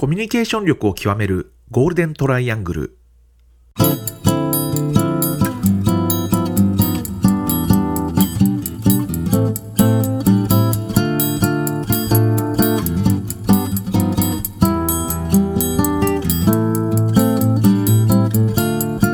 [0.00, 2.96] コミュニケーション力を極めるゴールデントライアングル。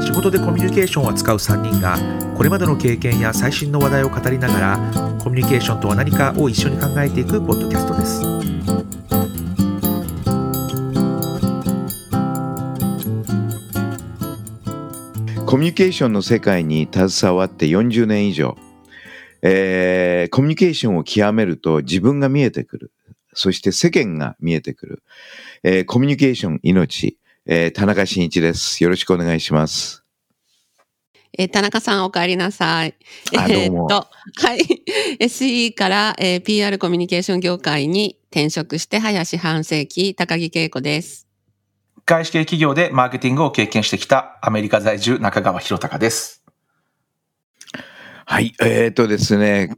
[0.04, 1.98] 仕事でコミュニケーションを扱う3人が
[2.36, 8.45] これまでの経験や最新の話題を語りながらコミュニケーションとは何かを一緒に考えていくポッドキャストです。
[15.56, 18.58] コミュニケーションの世界に携わって40年以上、
[19.40, 22.92] えーコミュニケーションを極めると自分が見えてくる。
[23.32, 25.02] そして世間が見えてくる。
[25.62, 28.84] えーコミュニケーション命、えー田中真一です。
[28.84, 30.04] よろしくお願いします。
[31.38, 32.94] えー田中さんお帰りなさい。
[33.32, 34.58] えーっと、はい。
[35.20, 41.25] SE から、えー PR コミュニケーション業界に転職して早四半世紀、高木恵子です。
[42.08, 46.44] 外資系企業でマーケティングを経験してきたアメリカ在住中川博隆です。
[48.24, 49.70] はい、えー、とですね、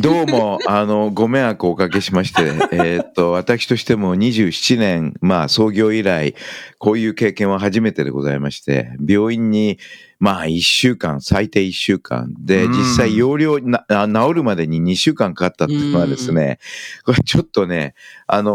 [0.00, 6.36] どうも、 あの、ご迷惑をおかけしまして、えーっと、私としても27年、まあ、創業以来、
[6.78, 9.80] こういう経験は初めてでございまして、病院に、
[10.20, 16.60] まあ、1週間、最低1週間で、うん実際、容量な、あ治るまでに2週間かかったっていうのはですね、
[17.04, 17.94] これちょっとね、
[18.28, 18.50] あの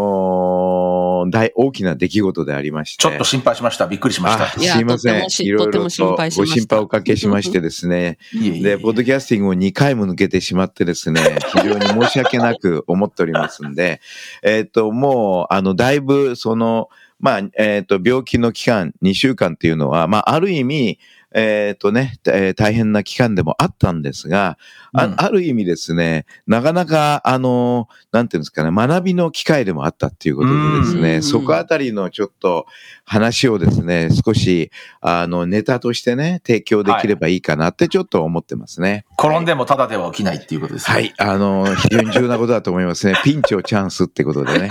[0.94, 3.02] ー大、大きな出来事でありまして。
[3.02, 3.88] ちょっと心配しました。
[3.88, 4.60] びっくりしましあた。
[4.60, 5.14] すいません。
[5.14, 8.18] とてもしいろいろとご心配おかけしましてですね。
[8.34, 11.22] で、ポッドキャスティングを2回も抜けてしまってですね、
[11.54, 14.02] 非常に申し訳なく思っておりますんで、
[14.44, 21.00] えっと、もう、あの、だいぶ、その、まあ、えっ、と、病気の期間、2週間っていうのは、まあ、ある意味、
[21.34, 24.58] えっ、とね、えー大変な期間でもあったんですが、
[24.94, 32.66] あうんある意味ですね、なかなか、あの、なんていうんですかね、学びの機会でもあったっていうことでですね、うんそこあたりのちょっと
[33.06, 39.06] 話をですね、少し、あの、ネタとしてね、提供できればいいかなってちょっと思ってますね。
[39.20, 40.96] 転んでもただでは起きないっていうことですね。
[40.96, 43.16] はい、あの、非常に重要なことだと思いますね。
[43.24, 44.70] ピンチをチャンスってことでね。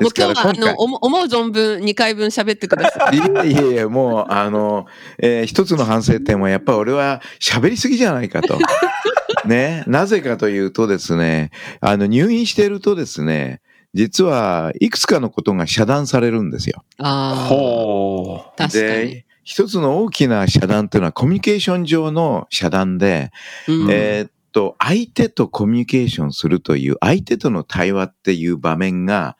[0.00, 3.16] もう今日は、あの、思思う存分2回分喋ってください。
[3.18, 4.86] いやいやいや、もう、あの、
[5.18, 8.58] えー一つの反省点は、やっぱり俺は喋りすぎじゃないかと。
[9.46, 9.84] ね。
[9.86, 11.50] なぜかというとですね、
[11.80, 13.60] あの、入院してるとですね、
[13.94, 16.84] 実はいくつかのことが遮断されるんですよ。
[16.98, 18.58] ああ、ほう。
[18.58, 19.10] 確かに。
[19.10, 23.30] で、一つの大きな遮断っていうのはコミュニケーション上の遮断で、
[23.66, 29.36] うんえーっと、相手とコミュニケーションするという、相手との対話っていう場面が、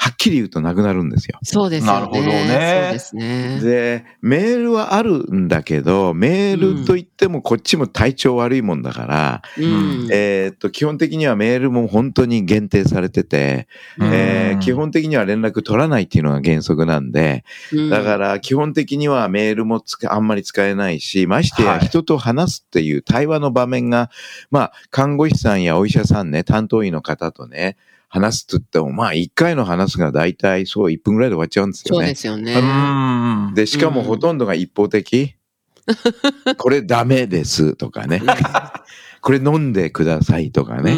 [0.00, 1.40] はっきり言うとなくなるんですよ。
[1.42, 2.00] そうですよね。
[2.00, 3.60] なるほどねそうですね。
[3.60, 10.08] で、メールはあるんだけど、メールといってもこっちも体調悪いもんだから、うん。
[10.12, 13.66] えーっと、基本的にはメールも本当に限定されてて、
[14.00, 24.10] えーうん基本的には連絡取らないっていうのが原則なんで、うんだから基本的にはメールもつかあんまり使えないし、ましてやはい人と話すっていう対話の場面が、
[24.50, 27.76] まあ、看護師さんやお医者さんね、担当医の方とね、
[28.08, 32.14] 話すって言っても、まあ、一回の話が大体そう1分ぐらいで終わっちゃうんですよねそうで。
[32.14, 32.54] すよね。
[32.54, 33.54] うん。
[33.54, 35.34] で、しかもうんほとんどが一方的。
[36.58, 38.22] これダメですとかね。
[39.20, 40.92] これ飲んでくださいとかね。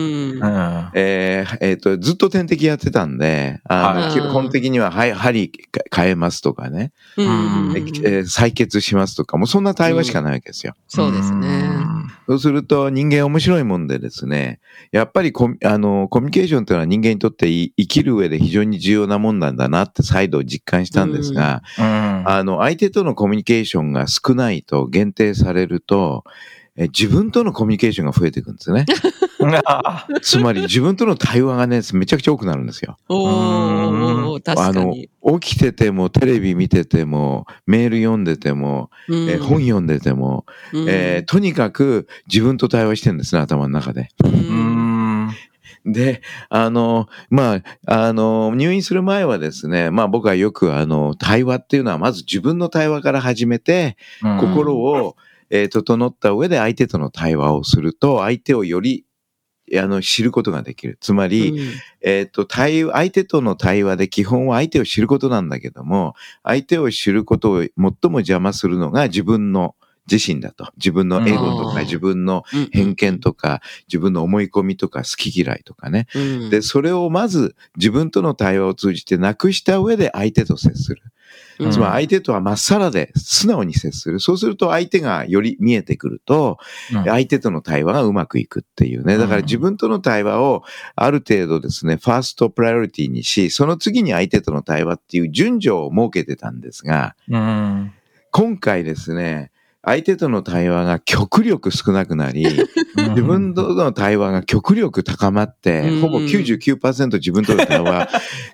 [0.94, 4.12] えーえーと、ずっと点滴やってたんで、あの、はい。
[4.12, 5.52] 基本的には、はい、針
[5.94, 10.74] 変えますとかね、えー採血しますとか、もうそんな対話しかないわけですよ。
[10.88, 11.68] そうですね。
[12.26, 14.60] そうすると人間面白いもんでですね、
[14.92, 21.62] やっぱりコミあのコミュニケーションというのは人間にとってい生きる上で非常に重要なもんなんだなって再度実感したんですが。
[21.76, 26.24] あの、相手とのコミュニケーションが少ないと限定されると、
[26.80, 28.86] え自分とのコミュニケーションが増えていくんですね。
[29.66, 32.96] あ つまり自分との対話がね、めちゃくちゃ多くなるんですよ。
[33.10, 35.10] おー、確あのかに。、
[35.40, 44.08] 起きてても、テレビ見てても、メール読んでても、えうん本読んでても、うんえーとにかく自分と対話してるんですね、頭の中で。
[44.24, 45.30] ううんん。
[45.84, 55.16] で、あの、まあ、あの、入院する前はですね、まあ僕はよくあの、対話っていうのはまず自分の対話から始めて、うん心を、
[55.50, 59.04] えー整った上で相手との対話をすると、相手をより、
[59.76, 60.98] あの、知ることができる。
[61.00, 61.54] つまり、
[62.00, 69.76] えっ、と、対、相手との対話で基本は相手を知ることなんだけども、相手を知ることを最も邪魔するのが自分の
[70.10, 70.68] 自身だと。
[70.76, 76.06] 自分のエゴとうんか、自分のうん偏見とか、自分の思い込みとか、好き嫌いとかね。
[76.14, 81.02] うんで、それをまず自分との対話を通じてなくした上で相手と接する。
[81.58, 84.18] うんつまり相手とはまっさらで素直に接する。
[84.18, 86.58] そうすると相手がより見えてくると、
[86.92, 89.18] うん相手との対話がうまくいくっていうね。
[89.18, 90.62] だから自分との対話を
[90.96, 97.92] ある程度ですね、ファーストプライオリティにし、その次に相手との対話っていう順序を設けてたんですが、うん。
[98.30, 99.50] 今回ですね、
[99.90, 102.46] 相手との対話が極力少なくなり、
[102.94, 108.08] 自分との対話が極力高まって、うんほぼ99%自分との対話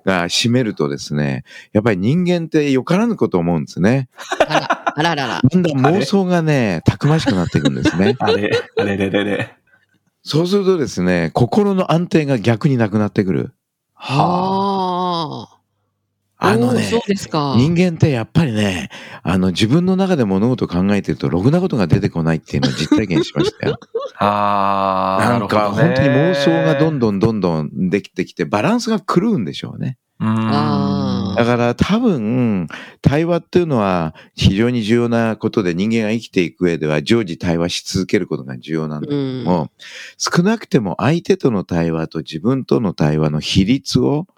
[0.07, 1.45] が占めるとですね、
[1.75, 4.09] やっぱり人間ってよからぬことを思うんですね。
[4.49, 5.43] あら、 あららら。
[5.43, 8.17] だんだん妄想がね、たくましくなっていくんですね。
[8.19, 9.57] あれ、あれれれれ。
[10.23, 13.53] そうするとですね、心の安定が逆になくなってくる。
[13.93, 15.56] はあ。
[16.39, 17.55] あのねおーそうですか。
[17.57, 18.91] 人間ってやっぱりね、
[19.23, 23.79] あの自分の中で物事を考えてるとろくなことが出てこないっていうのを実体験しましたよ。
[24.19, 29.97] ああ、なんか本当に妄想がどんどんどんどんできてきてバランスが狂うんでしょうね。
[30.21, 30.29] うん。
[30.29, 32.69] あだから多分
[33.03, 39.71] 対話っていうのは非常に重要なことで人間が生きていく上では常時対話し続けることが重要なんだけども、
[40.17, 44.36] 少なくても相手との対話と自分との対話の比率をうん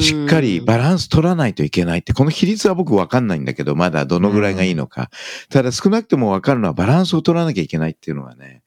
[0.00, 5.10] しっかりバランス取らないといけないって、この比率は僕わかんないんだけど、まだどのぐらいがいいのか。
[5.48, 8.62] ただ少なくともわかるのはバランスを取らなきゃいけないっていうのがね、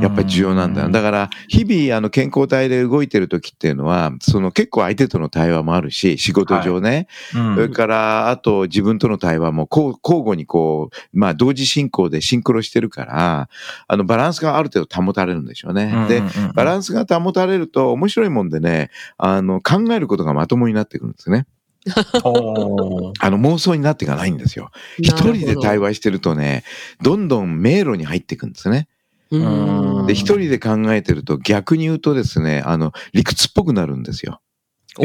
[0.00, 0.88] やっぱり重要なんだよ。
[0.88, 7.06] だから、日々、あの、健康体で動いてる時っていうのは、その結構相手との対話もあるし、仕事上ね。
[7.34, 13.48] うんそれから、あと自分との対話もこう交互にこう、まあ同時進行でシンクロしてるから、
[13.88, 16.06] あの、バランスがある程度保たれるんでしょうね。
[16.08, 16.22] で、
[16.54, 21.46] バランスが保たれると面白いもんでね、あの、考えることがまともになってくるんですね。
[21.86, 24.70] あの、妄想になっていかないんですよ。
[24.98, 25.90] 一人で対話。
[25.90, 26.64] 話してるとね、
[27.02, 28.88] どんどん迷路に入っていくんですね。
[29.30, 30.06] うん。
[30.06, 34.40] で、一人で考えてると逆に言うとですね、あの、理屈っぽくなるんですよ。
[34.98, 35.02] お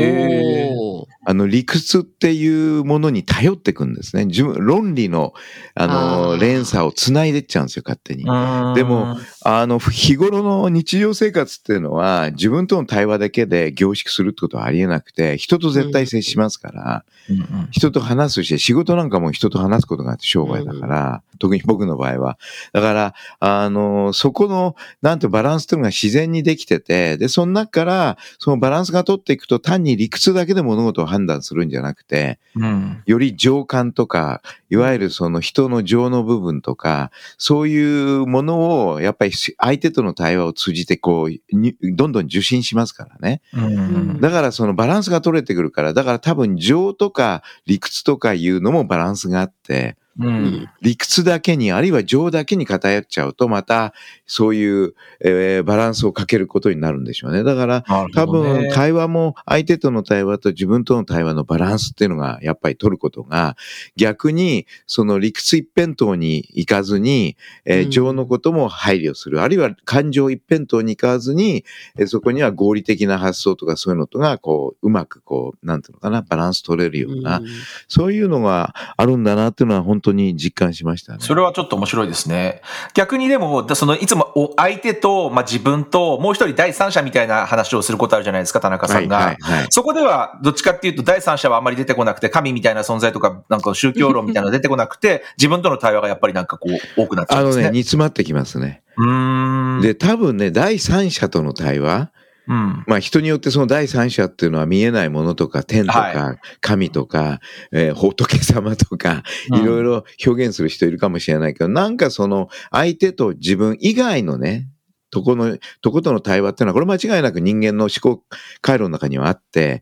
[1.04, 4.25] ーあの、理屈っていうものに頼っていくんですね。
[4.25, 5.33] 自分、論理の、
[5.74, 8.24] ああの、ー連鎖を繋いでっちゃうんですよ、勝手に。
[8.24, 22.38] うんでも、あの、日頃の日常生活っていうのは、自分との対話だけで凝縮するってことはありえなくて、人と絶対接しますから、うんうん人と話すし、仕事なんかも人と話すことが商売だから、特に僕の場合は。
[22.72, 43.41] だから、あの、そこの、なんてバランスっていうのが自然にできてて、で、その中から、そのバランスが取っていくと単に理屈だけで物事を判断するんじゃなくて、うんより情感とか、いわゆるその人の情の部分とか、そういうものを、やっぱり相手との対話を通じて、こう、にどんどん受信しますからね。
[43.53, 50.69] うんだからそのバランスが取れてくるから、だから多分情とか理屈とかいうのもバランスがあって、うん。
[50.81, 53.94] 理屈だけに、あるいは情だけに偏っちゃうと、また
[54.25, 57.44] そういう、えーバランスをかけることになるんでしょうね。
[57.44, 63.57] だから、なる多分対話も相手との対話と自分との対話のバランスっていうのがやっぱり取ることが
[63.95, 67.35] 逆にその理屈一辺倒に行かずに、
[67.65, 67.91] えーうん。
[67.91, 69.41] 情のことも配慮する。
[69.41, 71.65] あるいは感情一辺倒に行かずに、
[71.97, 77.41] えーそこには合理的な発想とかそういうのとがこううまくこう、なんていうのかな、バランス取れるような、
[77.88, 81.19] そういうのがあるんだなっていうのは本当に実感しましたね。
[81.22, 82.62] それはちょっと面白いですね。
[82.94, 89.18] 逆にでも、だその、いつもお相手と、まあ、自分と、もう一人第三者みたいな話をすることあるじゃないですか、田中さんが。
[89.18, 97.72] はいはいはいそこでは、どっちかっていうと、第三者はあまり出てこなくて、神みたいな存在とか、なんか宗教論みたいなのが出てこなくて、 自分との対話がやっぱりなんかこう、多くなっちゃあのね、うんですね。
[97.72, 98.84] 煮詰まってきますね。
[98.98, 99.81] うーん。
[99.81, 102.10] で、多分ね、第三者との対話、
[102.47, 102.83] うん。
[102.88, 107.39] まあ人によってその第三者っていうのは見えないものとか天とかは神とか、
[107.72, 114.67] えー仏様とかうんいろいろ表現する人いるかもしれないけど、なんかその相手と自分以外のね、
[115.12, 118.24] とこの、とことの対話っていうのはこれ間違いなく人間の思考
[118.62, 119.81] 回路の中にはあって、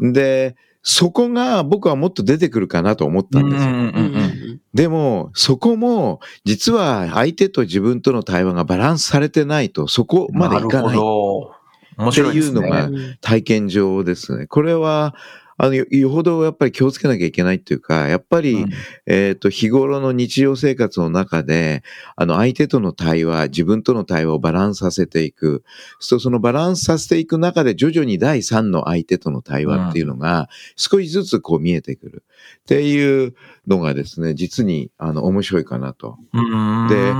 [0.00, 3.70] で、そこが僕はもっと出てくるかなと思ったんですよ。
[3.70, 4.34] うんうんうんうん
[4.74, 11.53] でも、そこも、実は相手と自分との対話がバランスされてないと、そこまでいかないるほど。
[11.96, 12.60] 面白いですね。
[12.60, 14.46] っていうのが体験上ですね。
[14.46, 15.14] これは、
[15.56, 18.70] あの、よよほどやっぱり気をつけなきゃいけないっていうか、やっぱり、うん
[19.06, 21.84] えっ、と、日頃の日常生活の中で、
[22.16, 25.62] あの、相手との対話、自分との対話をバランスさせていく。
[26.00, 32.24] そうそのバランスさせていく中で、徐々に第三の相手との対話っていうのが、少しずつこう見えてくる。
[32.60, 33.34] っていう
[33.66, 36.18] のがですね、実に、あの、面白いかなと。
[36.88, 37.12] で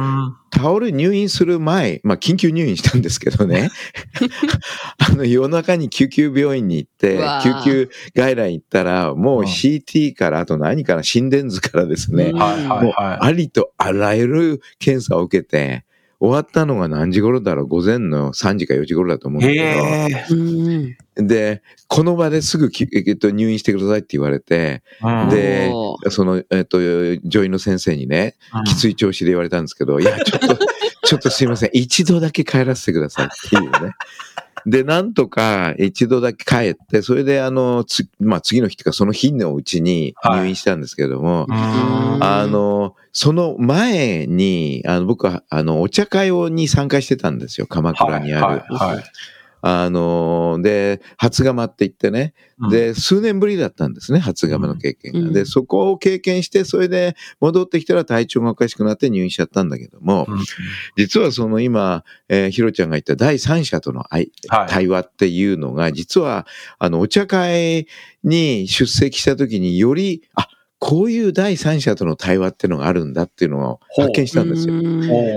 [0.54, 3.70] 倒れ入院する前、まあ、緊急入院したんですけどね。
[4.98, 7.64] あの、夜中に救急病院に行って救ー。
[7.64, 9.46] 急外来行ったら、もううん。
[9.46, 15.84] CT から、あと何から、心電図からですね、もうはありとあらゆる検査を受けて、
[16.20, 17.66] 終わったのが何時頃だろう？
[17.66, 20.24] 午前の3時か4時頃だと思うんだけ
[21.16, 21.26] ど。
[21.26, 25.72] で、この場ですぐき、えっと、入院してくださいって言われて、うんで
[26.10, 26.78] その、えっと、
[27.24, 30.58] 女医の先生にね、うんきつい調子で言われたんですけど、いや、ちょっと、
[31.04, 31.70] ちょっとすいません。
[31.72, 33.94] 一度だけ帰らせてくださいっていうね。
[34.66, 41.54] で、なんとか一度だけ帰って、それであの、つ、まあ次の日というかその日のうちに入院したんですけども、うん。
[41.54, 48.44] あの、その前に、あの、僕は、あの、お茶会をに参加してたんですよ、鎌倉にある。
[48.44, 49.04] はいはいはい
[49.66, 52.70] あの、で、初釜って言ってね、うん。
[52.70, 55.18] で、数年ぶりだったんですね、初釜の経験が。
[55.20, 55.32] うん。
[55.32, 60.38] で、そこを経験して、それで戻ってきたら体調がおかしくなって入院しちゃったんだけども、うん。
[60.98, 64.68] 実はその今、えーひろちゃんが言った第三者との愛はい。
[64.68, 66.46] 対話っていうのが、実は、
[66.78, 67.86] あの、お茶会
[68.22, 70.46] に出席した時により、あ、
[70.86, 74.78] こういう第三者との対話っていうのがあるんだっていうのを発見したんですよ。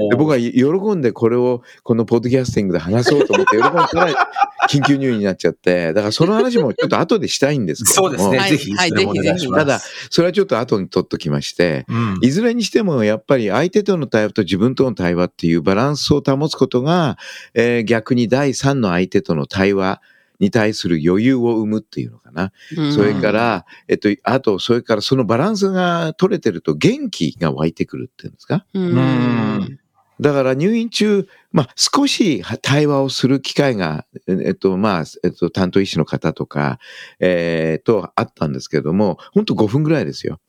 [0.10, 4.28] で僕は喜んでこれをこのポッドキャスティングで話そうと思って喜んだら
[4.70, 8.10] 緊急入院になっちゃって、だからその話もちょっと後でしたいんですけども。
[8.10, 8.38] そうですね。
[8.40, 9.66] はいぜひ、はいそれもお願いします。
[9.66, 17.18] ただ、それはちょっと後に取っときまして、うんいずれにしてもやっぱり相手との対話と自分との対話っていうバランスを保つことが、
[17.54, 20.02] えー逆に第三の相手との対話
[20.40, 22.52] に対する余裕を生むっていうのかな。
[22.78, 29.80] うんそれから、えっと、あと、それからそのバランスが取れてると元気が湧いてくるっていうんですかうんうん
[30.20, 36.80] だから入院中、まあ、少し対話をする機会が、えっと、まあ、えっと、担当医師の方とか、
[37.20, 40.40] えー、と、あったんですけども、本当5分ぐらいですよ。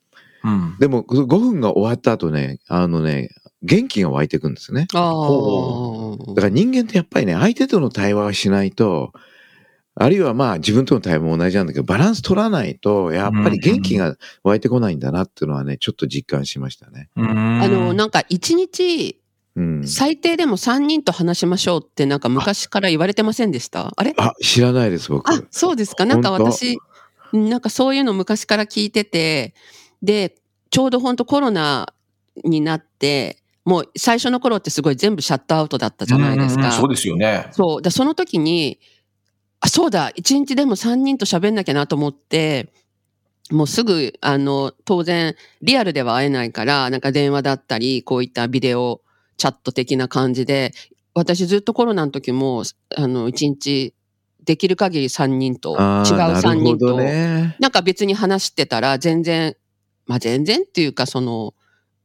[0.42, 3.30] うんでも、5分が終わった後ね、あのね、
[3.62, 4.87] 元気が湧いてくんですね。
[4.95, 6.35] あほあ。
[6.35, 9.12] だから人間ってやっぱりね、相手との対話をしないと、
[10.00, 17.09] あるいはまあ自分との対話も同じなんだけど、バランス取らないと、やっぱり元気が湧いてこないんだなっていうのはね、ちょっと実感しましたね。
[17.17, 17.28] うん
[17.62, 19.21] あの、なんか一日
[19.57, 19.87] うん。
[19.87, 23.93] 最低でも3人と話しましょうってなんか昔から言われてませんでした？
[23.97, 24.14] あれ？
[24.17, 25.28] あ、知らないです、僕。
[25.28, 26.05] あ、そうですか？
[26.05, 26.78] なんか私、
[27.33, 29.55] なんかそういうの昔から聞いてて、
[30.00, 30.37] で、
[30.71, 31.93] ちょうど本当コロナ
[32.45, 36.69] になって、もう最初の頃ってすごい全部シャットアウトだったじゃないですか。
[36.69, 37.49] うそうですよね。
[37.50, 37.83] そう。
[37.83, 38.78] で、その時に、
[39.61, 42.73] あ、そうだ、一日でも3人と喋んなきゃなと思って、
[43.50, 49.00] もうすぐ、あの、当然、リアルでは会えないから、なんか電話だったり、こういったビデオ
[49.37, 50.73] チャット的な感じで、
[51.15, 52.62] 私ずっとコロナの時も、
[52.95, 53.95] あの、一日、
[54.45, 57.57] できる限り3人と、違うあー3なるほど人と、ね。
[57.59, 59.57] なんか別に話してたら、全然、
[60.07, 61.55] まあ全然っていうか、その、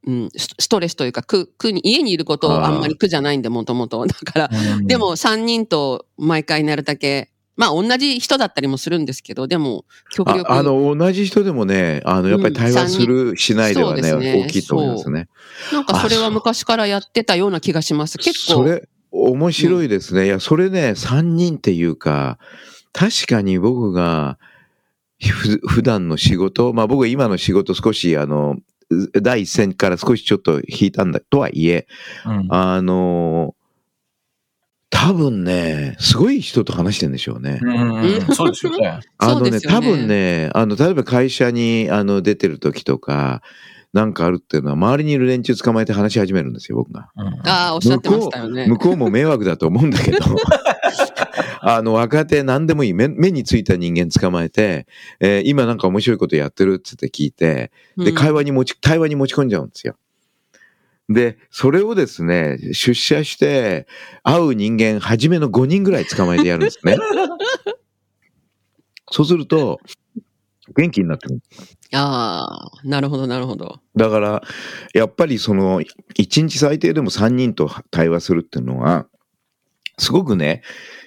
[0.06, 4.06] うん、スストレスというか、苦、苦に、家にいることあんまり苦じゃないんで、もともと。
[4.06, 4.50] だから、
[4.82, 10.52] でも3人と毎回なるだけ、まあ同じ人だったりもするんですけど、でも極力。
[10.52, 15.28] ああの、同じ人でもね、あの、やっぱり対話する、しないではねね大きいと思いますね。
[15.72, 18.18] なんかそれは昔からやってたような気がします。
[18.18, 18.54] 結構。
[18.54, 20.26] それ、面白いですね。
[20.26, 22.40] いや、それね、三人っていうか、
[22.92, 24.40] 確かに僕が、
[25.22, 28.58] ふ普段の仕事、まあ僕は今の仕事少し、あの、
[29.22, 31.88] 第一線から少しちょっと引いたんだとはいえ、
[32.26, 33.56] うんあの、
[34.94, 37.60] 多分ね、すごい人と話してんでしょうね。
[37.62, 39.00] うんうんそうですよね。
[39.18, 43.42] あのね、そうですよね多分ね、あの、例えば会社に、あの、出てる時とか、
[43.92, 47.10] なんかあるっていうのは、周りにいる連中捕まえて話し始めるんですよ、僕が。
[47.18, 48.68] うんああ、おっしゃってましたよね。
[48.68, 50.20] 向こうも迷惑だと思うんだけど、
[51.62, 54.86] あの、若手何でもいい目、目についた人間捕まえて、
[55.20, 59.96] えー今なんか面白いことやってるっつって聞いて、で、うん会話に持ち、対話に持ち込んじゃうんですよ。
[61.10, 63.88] で、それをですね、出社して、
[64.24, 66.98] 会う人間、初めの5人ぐらい捕まえてやるんですね。
[69.12, 69.80] そうすると、
[70.76, 71.42] 元気になってくる。
[71.94, 73.80] ああ、なるほど、なるほど。
[73.96, 74.42] だから、
[74.94, 75.82] やっぱりその、
[76.16, 79.08] 一日最低でも3人と対話するっていうのは、
[79.98, 80.64] すごくね、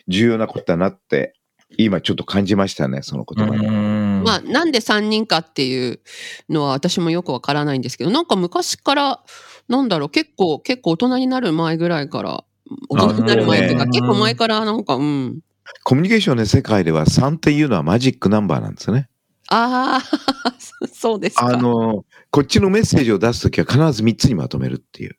[0.08, 1.32] 重要なことだなって、
[1.78, 3.66] 今ちょっと感じましたね、その言葉に。
[3.66, 6.00] うんまあ、なんで3人かっていう
[6.48, 9.24] のは私もよくわからないんですけど、なんか昔から、
[9.68, 12.44] なんだろう、結構、結構大人になる前ぐらいから、
[12.88, 15.40] 大人になる前っていうか、あ結構前からなんか、うん。
[15.84, 19.08] コミュニケーションの世界では3っていうのはマジックナンバーなんですね。
[19.48, 20.54] ああ、
[20.92, 21.46] そうですか。
[21.46, 25.16] あの、こっちのメッセージを出すときは必ず3つにまとめるっていう。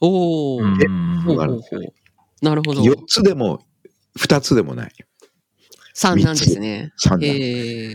[0.00, 0.76] おお、うん
[1.24, 1.60] ほうほうほう
[2.40, 2.82] なるほど。
[2.82, 3.60] 4つでも
[4.18, 4.92] 2つでもない。
[5.98, 6.92] 3なんですね。
[7.04, 7.20] 3なん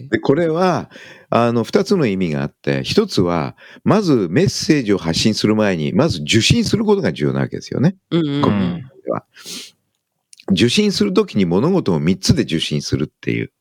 [0.10, 0.90] でこれは、
[1.30, 3.56] あの、二つの意味があって、一つは、
[3.86, 7.96] まずメッセージを発信する前に、まず受信することが重要なわけですよね。
[8.12, 8.84] うんうん
[10.52, 13.52] 受信するときに物事を三つで受信するっていう。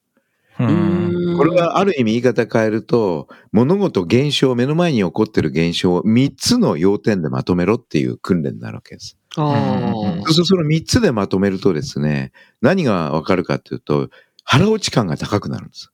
[0.59, 9.17] これはある意味言い方変えると、物事、現象、目の前に起こってる現象を三つの要点でまとめろっていう訓練になるわけです。
[9.37, 14.11] あうんあそうするとその3つでまとめるとですね、何がわかるかっていうと、
[14.45, 15.91] 腹落ち感が高くなるんです。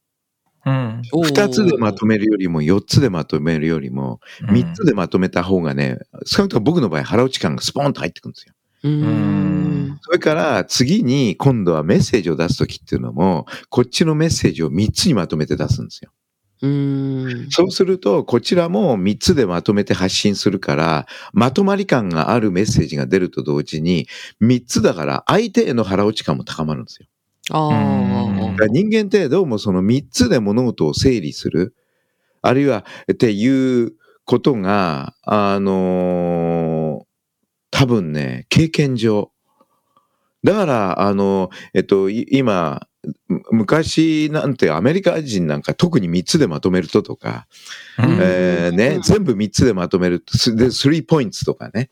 [0.67, 1.02] うん。
[1.12, 8.55] 2つでまとめるよりも4つでまとめるよりも、3つでまとめた方がね、少なくとも僕の場合腹落ち感がスポーンと入ってくるんですよ。
[8.85, 8.90] うー
[9.95, 9.99] ん。
[10.02, 16.11] それから次に今度はメッセージを出すときっていうのも、こっちのメッセージを3つにまとめて出すんですよ。
[16.62, 17.50] うーん。
[17.50, 24.09] そうすると、こちらも3つでまとめて発信するから、まとまり感があるメッセージが出ると同時に、
[24.40, 27.07] 3つだから相手への腹落ち感も高まるんですよ。
[27.50, 31.75] あ人間ってどうもその3つで物事を整理する、
[32.43, 33.93] あるいはっていう
[34.25, 37.09] ことが、あのー
[37.71, 39.31] 多分ね、経験上。
[40.43, 42.87] だから、あの、えっと、い今、
[43.28, 47.47] む昔なんてアメリカ人なんか特に3つでまとめるととか、
[47.99, 48.19] うん。
[48.21, 51.90] えーね、全部3つでまとめると、すで、3ポイントとかね。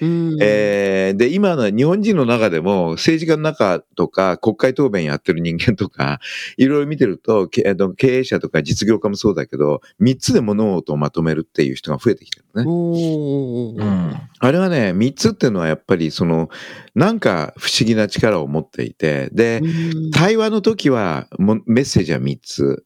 [0.00, 6.20] うんえーで、今の日本人の中でも政治家の中とか国会答弁やってる人間とか、
[6.56, 12.64] いろいろ見てると、けあの経営者とか実業家もそうだけど、3つで物事をまとめるっていう人が増えてきてるね。
[12.66, 14.14] うん。
[14.38, 16.50] あれはね、3つっていうのはやっぱりその、
[16.94, 19.66] なんか不思議な力を持っていて、で、う
[20.08, 22.84] ん対話の時はもメッセージは3つ。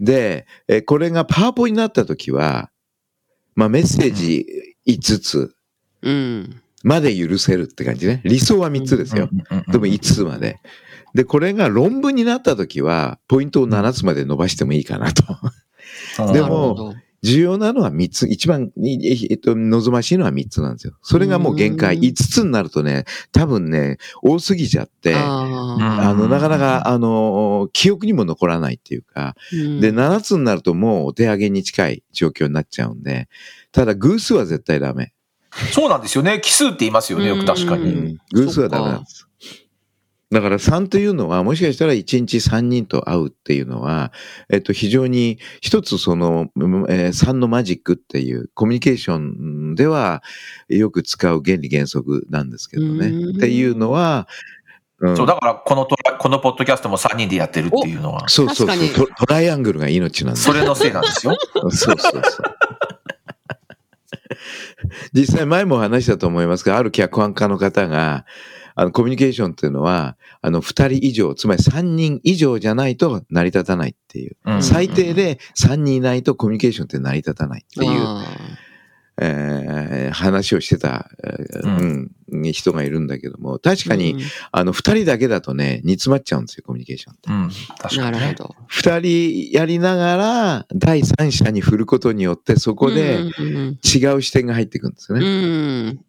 [0.00, 2.70] で、えこれがパワポになった時は、
[3.54, 4.46] まあメッセージ
[4.86, 5.54] 5つうん。
[6.82, 8.20] まで許せるって感じね。
[8.24, 9.28] 理想は3つですよ。
[9.68, 10.60] でも5つまで。
[11.14, 15.24] で、これが論文になった時は、ポイントを7つまで伸ばしてもいいかなと。
[15.32, 16.94] うんでも
[17.24, 18.28] 重要なのは3つ。
[18.28, 20.92] 一番、いえっと、望ましいのは3つなんですよ。
[21.00, 21.96] それがもう限界。
[21.96, 33.28] うん5つになるとね、多分ね、多すぎちゃって、ああの、なかなか、あの、記憶にも残らないっていうか、ーで、7つになるともうお手上げに近い状況になっちゃうんで、
[33.72, 35.13] ただ偶数は絶対ダメ。
[35.72, 36.40] そうなんですよね。
[36.40, 37.92] 奇数って言いますよね、よく確かうに。
[37.92, 39.28] うん偶数はダメなんです。
[40.30, 44.12] だから3というのは、もしかしたら1日3人と会うっていうのは、
[44.50, 50.22] えっと、非常に一つその、うんえー3のマジックっていうコミュニケーションでは
[50.68, 53.08] よく使う原理原則なんですけどね。
[53.08, 54.26] うんっていうのは、
[54.98, 61.36] うんそう、だからこのトラ、このポッドキャストも3人でやってるっていうのは、そうそうそうトトライアングルが命なんですそれのせいなんですよ。
[61.54, 62.22] そうそうそう。
[65.12, 68.24] 実際前も話したと思いますが、ある脚本家の方が、
[68.76, 74.36] あの、コミュニケーションっていうのは、あの、二人以上、つまり三人以上じゃないと成り立たないっていう。
[74.44, 74.62] うん。
[74.62, 78.26] 最低で三人いないとコミュニケーションって成り立たないっていう、あ
[79.20, 84.20] えー話をしてた、えーうん、人がいるんだけども、確ーかに、うん
[84.52, 87.30] あの、二人だけだとね、煮詰まっちゃうんですよ、コミュニケーションって。
[87.30, 87.50] うん。
[87.78, 88.20] 確かにね。
[88.20, 88.56] なるほど。
[88.68, 93.20] 二人やりながら、第三者に振ることによって、そこで、
[93.82, 95.28] 違う視点が入ってくるんですようん、ね。
[95.28, 95.30] う
[95.92, 96.00] ん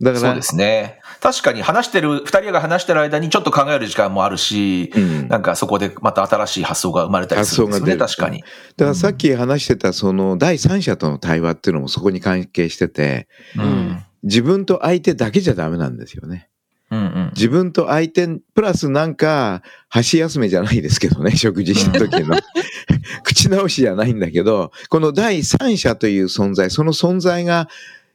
[0.00, 1.00] だから、そうですね。
[1.20, 8.40] 確かに話してる、二人が話してる間にちょっと考える時間もあるし、うんなんかそこでまた新しい発想が生まれたりするんですよね、確かに。
[8.76, 14.04] だからさっき話してた、その、第三者との対話っていうのもそこに関係してて、うん。
[14.22, 16.48] 自分と相手だけじゃダメなんですよね。
[16.90, 17.32] うんうん。
[17.34, 22.38] 自分と相手、プラスなんか、箸休めじゃないですけどね、食事した時の。
[23.24, 27.68] 口直しじゃないんだけど、この第三者という存在、その存在が、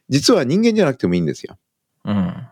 [0.08, 1.56] 実は人間じゃなくてもいいんですよ。
[2.04, 2.14] うん。
[2.16, 2.48] あ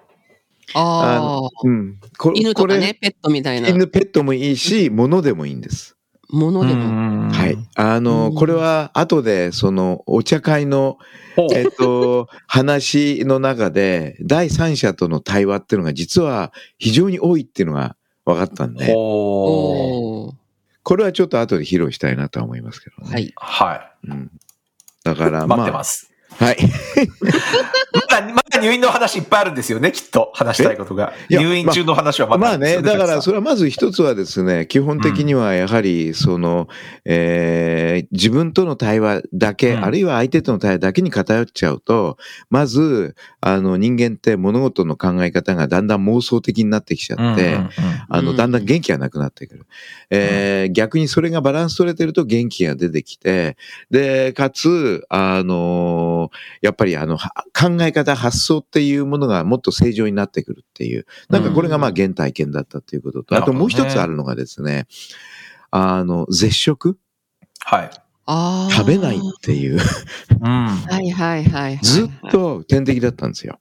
[0.74, 1.98] あ、うん。
[2.16, 5.96] こ犬とかね、ペットみたいな犬、ペットもいいし、物でもいいんです。
[6.30, 7.30] ものでも。
[7.30, 7.46] は。
[7.46, 7.58] い。
[7.76, 10.98] あの、うんこれは後で、その、お茶会の、
[11.54, 20.34] えっと、話の中で、第三者との対話っていうのが実は非常に多いっていうのが分かったんで、こ
[20.96, 23.12] れはちょっと後で披露したいなとは思いますけどね。
[23.12, 23.32] はい。
[23.36, 24.30] はうん。
[25.04, 25.46] だから、い。
[25.46, 26.10] まあ、待ってます。
[26.30, 26.56] はい。
[27.92, 30.30] まだ、まだ入院の話いっぱいあるんですよね、きっと。
[30.34, 31.12] 話したいことが。
[31.28, 32.38] 入院中の話はまだ。
[32.38, 36.68] まあね、るんですよだからそれれはまず一つはですね、基本的にはやはり、その、
[37.04, 39.84] えー自分との対話だけ、うん。
[39.84, 42.18] あるいは相手との対話だけに偏っちゃうと、
[42.50, 47.58] まず、あの人間って物事の考え方がだんだん妄想的になってきちゃって、
[48.08, 48.36] あの、うん。
[48.36, 49.66] だんだん元気がなくなってくる。
[50.10, 53.56] えー逆にそれがバランス取れてると元気が出てきて、
[53.90, 61.06] で、かつ、あのやっぱりあの、は考え方、発想っていうものがもっと正常になってくるっていう。
[61.28, 64.86] なんかこれがまあ原体験だったっていうことと、あともう一つあるのがですね、
[65.70, 66.98] あの、絶食？
[67.60, 67.90] はい。
[68.26, 68.72] ああ。
[68.72, 69.78] 食べないっていう、
[70.40, 70.66] うん。
[70.68, 71.78] はいはいはいはい。
[71.82, 73.58] ずっと天敵だったんですよ。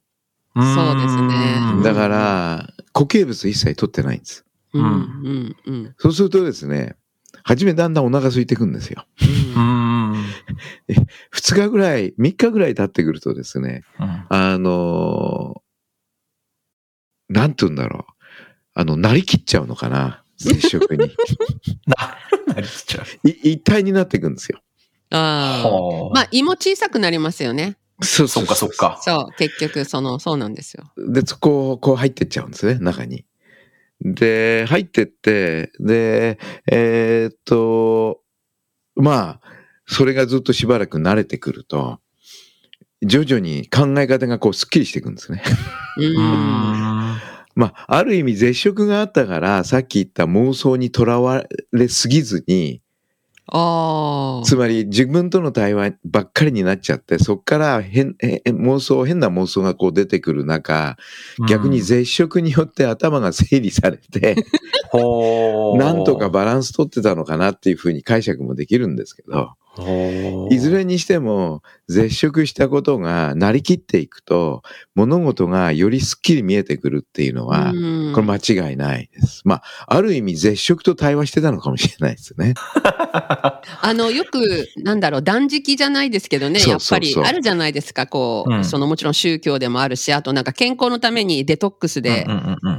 [0.53, 4.45] そうですねうんだから、固形物一切取ってないんです。
[4.73, 6.95] うんうんうんそうするとですね、
[7.43, 9.05] 初めだんだんお腹空いてくんですよ。
[9.55, 9.70] ううん。
[10.31, 11.07] ん。
[11.31, 15.61] 二日ぐらい、三日ぐらい経ってくるとですね、うんあのー
[17.31, 18.13] なんて言うんだろう。
[18.73, 20.23] あの、なりきっちゃうのかな。
[20.37, 21.15] 接触に。
[21.87, 22.17] な、
[22.53, 23.27] なりきっちゃう。
[23.27, 24.59] い一体になっていくんですよ。
[25.11, 25.69] ああ。
[25.69, 27.77] はあまあ、胃も小さくなりますよね。
[28.01, 28.69] そうそっかそっ。
[28.71, 28.99] か。
[29.01, 30.91] そう、結局、その、そうなんですよ。
[30.97, 33.25] で、そこをこう入ってっちゃうんですね、中に。
[34.01, 36.39] で、入ってって、で、
[36.69, 38.21] えーっと、
[38.95, 39.50] まあ、
[39.91, 41.99] それがずっとしばらく慣れてくると、
[43.03, 45.43] 徐々に考え方がこうスッキリしていくんですね。
[47.53, 52.81] まあ、ある意味絶食があったから、さっき言った妄想にとらわれすぎずに、
[53.47, 54.45] ああ。
[54.45, 60.95] つまり自分との対話ばっかりになっちゃって、そっから変、え妄想、変な妄想がこう出てくる中、
[61.49, 64.37] 逆に絶食によって頭が整理されて、
[65.75, 69.55] なんとかバランス取ってたのかなっていうふうに解釈もできるんですけど、
[70.49, 74.63] いずれにしても絶食したことがなりきっていくと、
[74.95, 77.75] 物事がよりすっきり見えてくるっていうのは、う
[78.09, 79.41] んこれ間違いないです。
[79.45, 82.53] まあ、ある意味絶食と対話してたのかもしれないですね。
[83.13, 92.25] あの、よく、なんだろう、断食じゃないですけどね、やっぱりあるじゃないですか、こう、うんそのもちろん宗教でもあるし、あとなんか健康のためにデトックスで、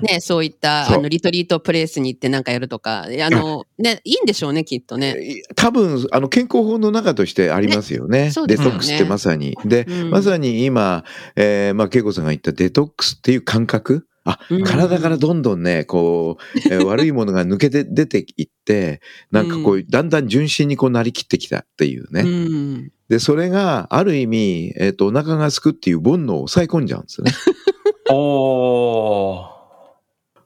[0.03, 5.43] ね、そういった、あの、リトリートプレイスに行ってなんかやるとか、あの、ね、いいんでしょうね、きっとね。
[5.57, 8.31] 多分、あの、健康法の中としてありますよね。
[8.31, 9.57] そうですよねデトックスってまさに。
[9.65, 11.05] で、うんまさに今、
[11.37, 14.07] えーまあ、恵子さんが言ったデトックスっていう感覚？
[14.25, 22.21] あ、うん体からどんどんね、こう、えー 悪いものが抜けて出ていって、なんかこう、だんだん純真にこうなりきってきたっていうね。
[22.21, 22.93] うん。
[23.09, 27.33] で、それがある意味、えっ、と、お腹がすくっていう煩悩を抑え込んじゃうんですよね。
[28.11, 29.53] おー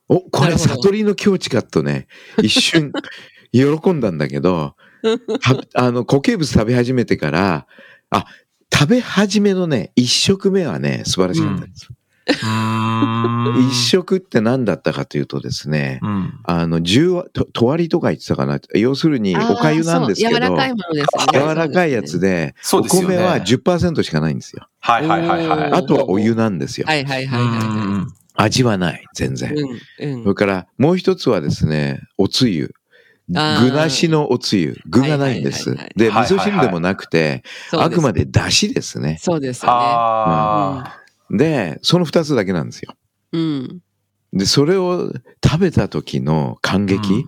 [0.09, 2.07] お、これ悟りの境地かとね、
[2.43, 2.93] 一瞬
[3.53, 4.77] 喜んだんだけど、は
[5.75, 7.67] あの、固形物食べ始めてから、
[8.11, 8.27] あ、
[8.73, 11.89] 食べ始めのね、一食目はね、素晴らしかったです。
[11.91, 16.41] うーん一食って何だったかというとですね、うん。
[16.45, 18.59] あの、十割、と、とわりとか言ってたかな。
[18.75, 21.49] 要するに、お粥なんですけど、柔らかいものですよね。
[21.49, 22.83] 柔らかいやつで、お。
[22.83, 24.69] 米は10%しかないんですよ。
[24.81, 25.73] はいはいはいはい。
[25.73, 26.87] あとはお湯なんですよ。
[26.89, 29.55] はいはいはいはいは味はない、全然。
[29.57, 30.05] い。
[30.05, 30.23] うん。
[30.25, 32.75] それから、もう一つはですね、おつゆ。
[33.29, 34.77] 具なしのおつゆ。
[34.87, 36.21] 具がないんですはいはいはいは。
[36.21, 39.19] いで、味噌汁でもなくて、あくまで出汁ですね。
[39.21, 39.79] そうですよね。
[39.79, 42.95] あで、その二つだけなんですよ。
[43.33, 43.81] うん。
[44.33, 45.13] で、それを
[45.45, 47.27] 食べた時の感ー激。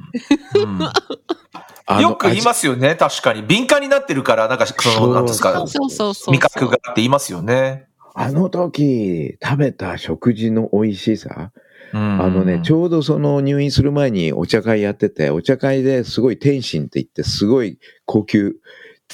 [2.00, 3.42] よく言いますよね、確かに。
[3.42, 6.32] 敏感になってるから、なんか、その、なんですかそう、そうそうそう。
[6.32, 7.88] 味覚がって言いますよね。
[8.14, 11.50] あの時、食べた食事の美味しさ。
[11.92, 18.56] ああのね、ちょうどその入院する前にお茶会やってて、お茶会ですごい天津って言って、すごい高級、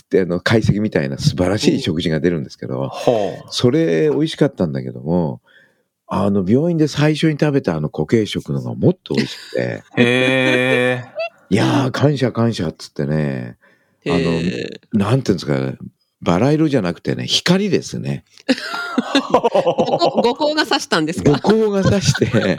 [0.00, 2.90] ってあの、解析みたいな素晴らしい食事が出るんですけど。
[3.50, 5.40] それ美味しかったんだけども、
[6.06, 11.04] あの、病院で最初に食べたあの固形食のがもっと美味しくて、へえ。
[11.50, 13.56] いやー、感謝感謝っつってね、
[14.06, 15.74] あのなんていうんですか、
[16.24, 18.24] バラ色じゃなくてね、光ですね。
[19.30, 22.58] ご五光が指したんです五か光がさして、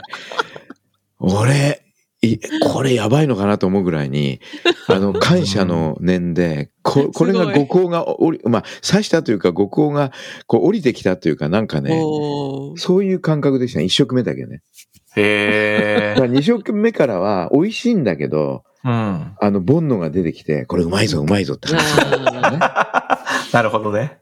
[1.18, 1.82] 俺、
[2.22, 4.40] いこれやばいのかなと思うぐらいに、
[4.88, 10.12] あの、感謝の念で、ここれが五光が降り、まあ、刺したというか五光が
[10.46, 12.00] こう降りてきたというか、なんかね、
[12.76, 13.84] そういう感覚でしたね。
[13.86, 14.62] 一食目だけね。
[15.16, 16.14] へえ。
[16.14, 18.92] だから二食目からは美味しいんだけど、うん。
[18.92, 22.58] あの、煩悩が出てきて、これうまいぞ、うまいぞって話なんだよね。
[23.52, 24.20] なるほどね。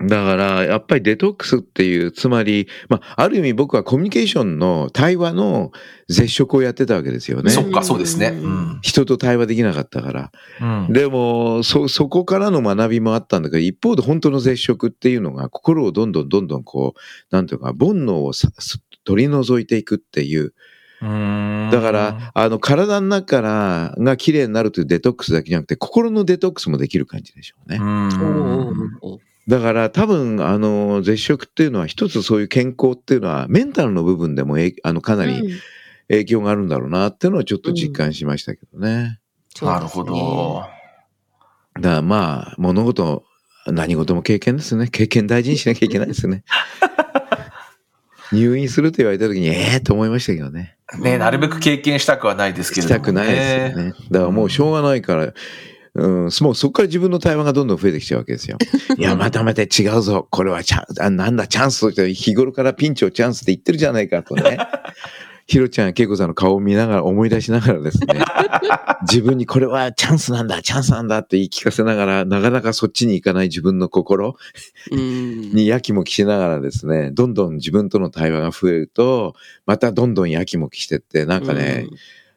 [0.00, 5.72] だから、やっぱりデトックスっていう、つまり、まあ、ある意味僕はコミュニケーションの対話の
[6.08, 7.50] 絶食をやってたわけですよね。
[7.50, 8.28] そっか、そうですね。
[8.28, 8.78] うん。
[8.82, 10.32] 人と対話できなかったから。
[10.60, 10.92] うん。
[10.92, 18.32] でも、そ、そこからの学びもあったんだけど、一方で本当の絶食っていうのが、心をどんどんどんどんこう、なんていうか、煩悩を
[19.04, 20.54] 取り除いていくっていう。
[21.00, 27.78] うんだから、、あの、体の中からが綺麗になるというデトックスだけじゃなくて、心のデトックスもできる感じでしょうね
[29.46, 35.58] だから多分、あの、絶食っていうのは一つそういう健康っていうのはメンタルの部分でもあのかなりうん
[36.08, 39.20] 影響があるんだろうなっていうのをちょっと実感しましたけどね。
[39.54, 40.62] そうですねなるほど。
[41.74, 43.24] だからまあ、物事、
[43.66, 44.88] 何事も経験ですね。
[44.88, 46.44] 経験大事にしなきゃいけないですね。
[48.32, 50.76] 入院すると言われた時に、ええー、と思いましたけどね。
[50.98, 53.92] ねなるべく経験したくはないですけれども、したくないですよね。
[54.10, 55.32] だからもうしょうがないから、
[55.94, 58.58] うん、もうそこから自分の対話がどんどん増えてきちゃうわけですよ。
[58.96, 60.26] いや、またまた違うぞ。
[60.30, 64.58] これはチャンス、あなんだ、チャンスとして日頃からピンチをチャンスって言ってるじゃないかとね。
[65.48, 68.20] ひろちゃん、けいこさんの顔を見ながら、思い出しながらですね、
[69.10, 74.36] 自分にこれはチャンスなんだ、チャンスなんだって言い聞かせながら、なかなかそっちに行かない自分の心
[74.90, 75.50] うん。
[75.54, 79.34] にやきもきしながらですね、どんどん自分との対話が増えると、
[79.64, 81.86] またどんどんやきもきしてって、なんかね、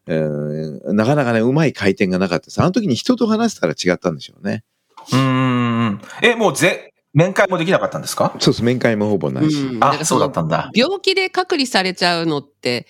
[0.07, 2.61] うんなかなかね、うまい回転がなかったです。
[2.61, 4.63] あの時に人と話したら違ったんでしょうね。
[5.11, 6.01] うーん。
[6.21, 8.35] え、もうぜ、面会もできなかったんですか？
[8.39, 9.57] そうです、面会もほぼないし。
[9.61, 10.69] うんあ、そうだったんだ。
[10.73, 12.87] 病気で隔離されちゃうのって、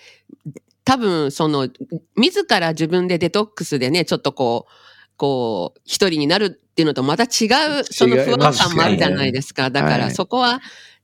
[0.84, 1.68] 多分、その、
[2.16, 4.72] 自ら自分でデトックスでね、ちょっとこう、
[5.16, 9.70] こう、一人になるっていうのとまた違う、その不安感もあるじゃないですか。
[9.70, 10.60] だから、はいそこは、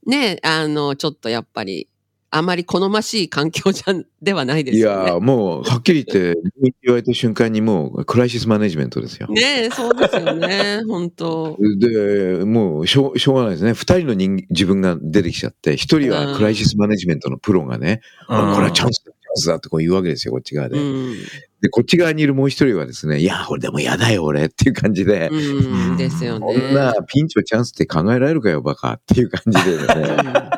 [0.07, 1.88] ね、あの、ちょっとやっぱり、
[2.31, 4.85] あまり好ましい環境じゃ、ではないですね。
[4.85, 6.41] やー、もう、はっきり言って、
[6.83, 9.29] 言われた瞬間にもう、クライシスマネジメントですよ。
[9.29, 13.73] ねえ、そうですよね、本当で、もうしょう、しょうがないですね。
[13.73, 20.77] 二人の人自分が出てきちゃって、一人はクライシスマネジメントのプロがね、うんあこれはチャンスだ、チャンスだってこう言うわけですよ、こっち側で。
[20.79, 21.15] うん。
[21.61, 26.73] で、こっち側にいるもう一人はですね、いや、俺でも嫌だよ、俺っていう感じで、うん、ですよこね。
[26.73, 30.51] んなピンチをチャンスって考えられるかよ、バカっていう感じでね。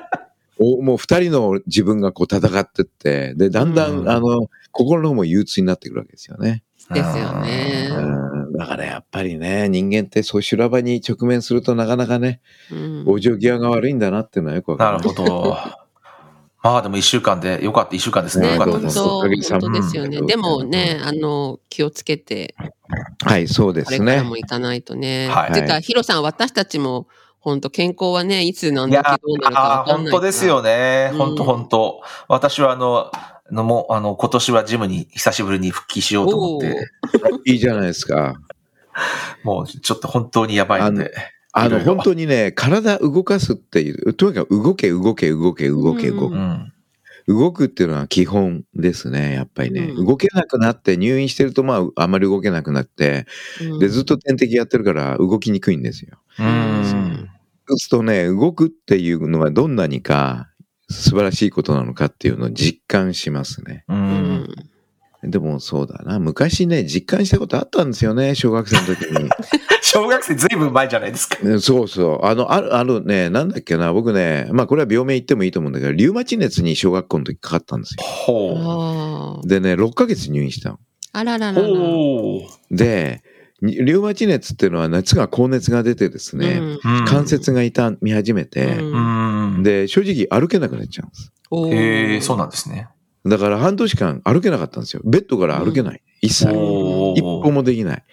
[0.63, 6.63] おもう二人の自分がこう戦ってって、で、だんだん、うんあの、心の方も憂鬱になってくるわけですよね。
[6.93, 7.89] ですよね。
[7.91, 8.01] う
[8.51, 15.11] ん、だからやっぱりね、人間ってそう修羅場に直面するとなかなかね、うん往生際が悪いんだなっていうのはよくわかなるる。
[15.11, 15.57] ほど。
[16.63, 18.49] まあでも一週間でよかった、一週間ですね。
[18.49, 18.99] ね、よかったです。
[18.99, 19.23] 本
[19.61, 20.19] 当ですよね。
[20.19, 22.55] うんでもね、あの、気をつけて、
[23.25, 24.29] はい、そうですねこれから。
[24.29, 25.29] も行かないとね。
[25.29, 27.07] はいてか、ヒロさん、私たちも、
[27.41, 30.13] 本当健康はね、いつ何いや時どうなるかかんない。
[30.13, 31.11] 本当ですよね。
[31.13, 32.01] うん本当本当。
[32.29, 36.87] 私はあの、あのもう、あの、今年はジムに久しぶりに復帰しようと思って、
[37.47, 38.35] いいじゃないですか。
[39.43, 41.13] もうちょっっと本当にやばいので。
[41.53, 46.39] あの、本当にね、体動かすっていう、とにかく動け、動け、動け、動け、動うくう。
[46.39, 46.73] ん。
[47.27, 49.93] 動くっていうのは基本ですね、やっぱりね。
[49.97, 53.27] うん動けなくなって、入院してると、まあ、あまり動けなくなって、
[53.61, 56.19] うんで、ずっと点滴やってるから動きにくいんですよ。
[56.39, 56.47] うん。
[57.71, 60.49] そうするとね、動くっていうのはどんなにか
[60.91, 63.85] 素晴らしいことなのかっていうのを実感しますね。
[63.89, 63.95] う。
[63.95, 66.19] うんんでもそうだな。
[66.19, 69.31] 昔ね、実感したことあったんですよね、小学生の時に。
[69.83, 71.39] 小学生ずいぶん前じゃないですか。
[71.47, 72.27] ねそうそう。
[72.27, 78.03] あの、ある、あるね、なんだっけな、僕ね、まあこれは病名言ってもいいと思うんだけど、リウマチ熱に小学校の時かかったんですよ。
[78.03, 79.49] ほう。
[79.49, 80.79] でね、6ヶ月入院したの。
[81.13, 81.69] あらららら。
[81.69, 82.77] ほう。
[82.77, 83.30] で、に
[83.63, 89.63] リウマチ熱っていうのは熱が高熱が出てですね、うん関節が痛み始めて、うんうん。
[89.63, 91.33] で、正直歩けなくなっちゃうんです。
[91.75, 92.89] へえ、そうなんですね。
[93.27, 95.03] だから半年間歩けなかったんですよ。
[95.05, 96.03] ベッドから歩けない。
[96.23, 96.51] 一切。
[96.51, 98.05] 一歩もできない。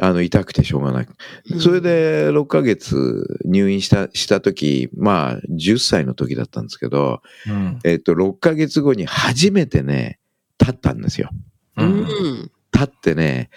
[0.00, 1.08] あの、痛くてしょうがない。
[1.50, 7.78] うんそれで6ヶ月入院した、した時、まあ、10歳の時だったんですけど、うん。
[7.84, 10.18] えっと、6ヶ月後に初めてね、
[10.60, 11.30] 立ったんですよ。
[11.76, 12.00] ううん。
[12.02, 12.04] ん。
[12.04, 13.50] 立ってね、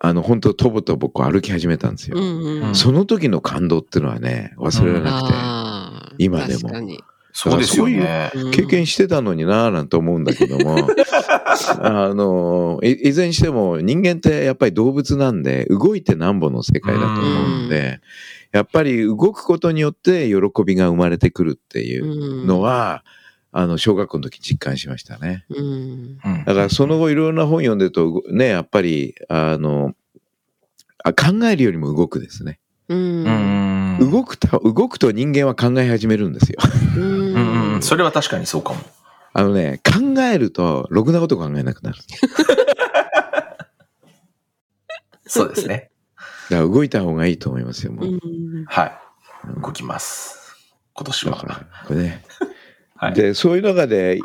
[0.00, 2.16] あの、本当とぼとぼこう歩き始めたんですよ。
[2.18, 2.74] うんうん。
[2.74, 7.02] その時の感動っていうのはね、忘れられなくて、あー今でも確かに。
[7.32, 8.32] そうですよね。
[8.34, 10.76] うん経験してたのになぁなんて思うんだけども、
[11.80, 18.00] あの、いいずれにしても人間ってやっぱり動物なんで、動いてなんぼの世界だと思うんで、
[18.50, 23.04] やっぱり動くことによって喜びが生まれてくるっていうのは、
[23.52, 25.44] あの、小学校の時実感しましたね。
[25.50, 29.92] うん、うんだからその後いろんな本読んでると、ね、やっぱり、あの、
[31.04, 32.58] あ考えるよりも動くですね。
[32.88, 33.98] うん。
[34.00, 34.10] うん。
[34.10, 36.58] 動くと、動くと人間は考え始めるんですよ。
[36.96, 37.82] ううんうん。
[37.82, 38.78] それは確かにそうかも。
[39.34, 41.98] あのね、考えると、ろくなこと考えなくなる。
[45.26, 45.90] そうですね。
[46.48, 48.06] だから動いた方がいいと思いますよ、もう。
[48.06, 48.98] うんはい。
[49.60, 50.56] 動きます。
[50.94, 51.66] 今年は。
[51.86, 52.24] これね。
[52.98, 53.14] はい。
[53.14, 54.18] で、そういう中で、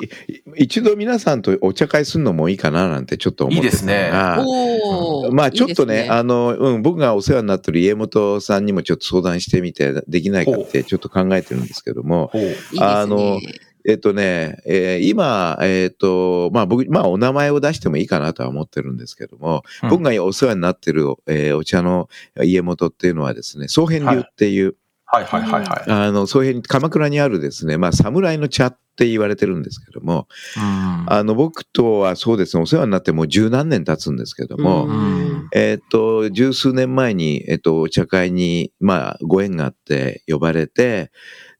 [0.58, 4.44] い一度皆さんとお茶会するのもいいかななんてちょっと思ってたのが。
[4.46, 5.34] おー。
[5.34, 12.32] まあちょっとね、いいですあの、うん、僕がお世話になってる家元さんにもちょっと相談してみて、できないかってちょっと考えてるんですけども、
[12.80, 13.40] あの
[13.86, 19.90] えっとね、えー今、えっと、まあ僕、まあお名前を出してもいいかなとは思ってるんですけども、うん。
[19.90, 22.10] 僕がお世話になってる、えーお茶の
[22.42, 24.76] 家元っていうのはですね、総編流っていう、はい
[25.14, 25.92] はいはいはい。
[25.92, 31.06] あの、総編、鎌倉にあるですね、まあ侍の茶って言われてるんですけども、うん。
[31.08, 35.48] あの、僕とはそうですね、お世話になってもう十何年経つんですけども、うん。
[35.54, 41.12] えっと、十数年前に、えっと、お茶会に、まあ、ご縁があって呼ばれて、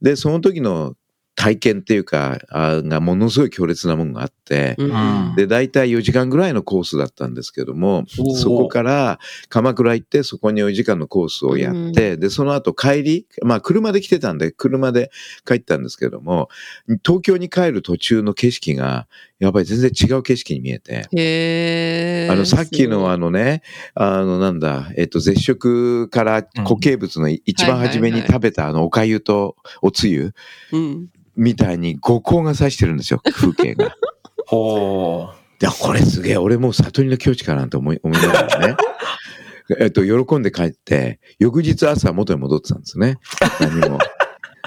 [0.02, 0.96] で、その時の
[1.36, 5.34] 体験っていうか、あがものすごい強烈なものがあって、うん。
[5.36, 9.20] で、大体4時間ぐらいのコースだったんですけどもそこから
[9.50, 15.12] 鎌倉行って、そこに4時間のコースをやって、で、その後帰り、まあ車で来てたんで、車で
[15.46, 16.50] 帰ったんですけども、
[17.04, 19.08] 東京に帰る途中の景色が、
[19.40, 23.62] やっぱり全然違う景色に見えて、あの、さっきのあのね、
[23.94, 30.34] あの、なんだ、えっと、絶食から固形物の一番初めに食べたあの、おかゆとおつゆ
[30.72, 31.10] うん。
[31.36, 33.96] みたいに五光が差してるんですよ、 風景が。
[34.46, 35.30] ほ
[35.62, 38.76] いや、これすげえ、俺もう悟りの境地かなと思い、思いながらね。
[39.80, 43.18] えっと、喜んで帰って、翌日朝元に戻ってたんですね。
[43.60, 43.98] 何も。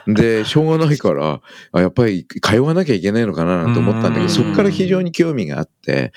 [0.06, 1.40] で、しょうがないから、
[1.72, 4.26] あやっぱり通わなきゃいけないのかななんて思ったんだけうん。
[4.26, 6.12] ど、そこから非常に興味があって、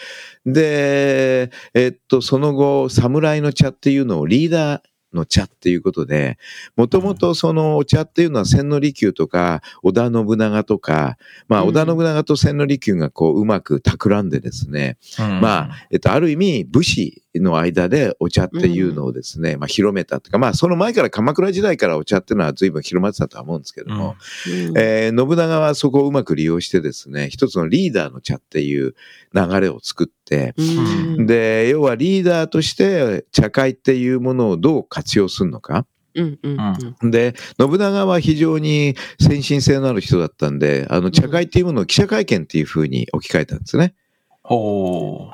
[0.46, 4.82] で、えっと、その後、侍の茶っていうのをリーダー
[5.14, 6.38] の茶っていうことで、
[6.76, 11.68] もともとそのお茶っていうのは千利休とか織田信長とか、まあうん。
[11.70, 15.24] 織田信長と千利休がこううまく企んでですね、う。
[15.24, 15.42] うん。
[15.42, 24.16] まあ、えっと、ある意味、武士の間でお茶っていうのをですね、まあ、広めたというか、まあ、その前から鎌倉時代からお茶っていうのは随分広まってたとは思うんですけども、
[24.48, 24.78] うん。
[24.78, 28.96] えー信長はそこをうまく利用してですね、一つのリーダーの茶っていう
[29.34, 31.26] 流れを作って、うん。
[31.26, 35.86] で、要はリーダーとして茶会っていうものをどう活用するのか。
[36.16, 37.12] うんうんうん。
[37.12, 43.94] で、信長は非常に先進性のある人だったんで、あの、茶会っていうものを記者会見っていうふうに置き換えたんですね。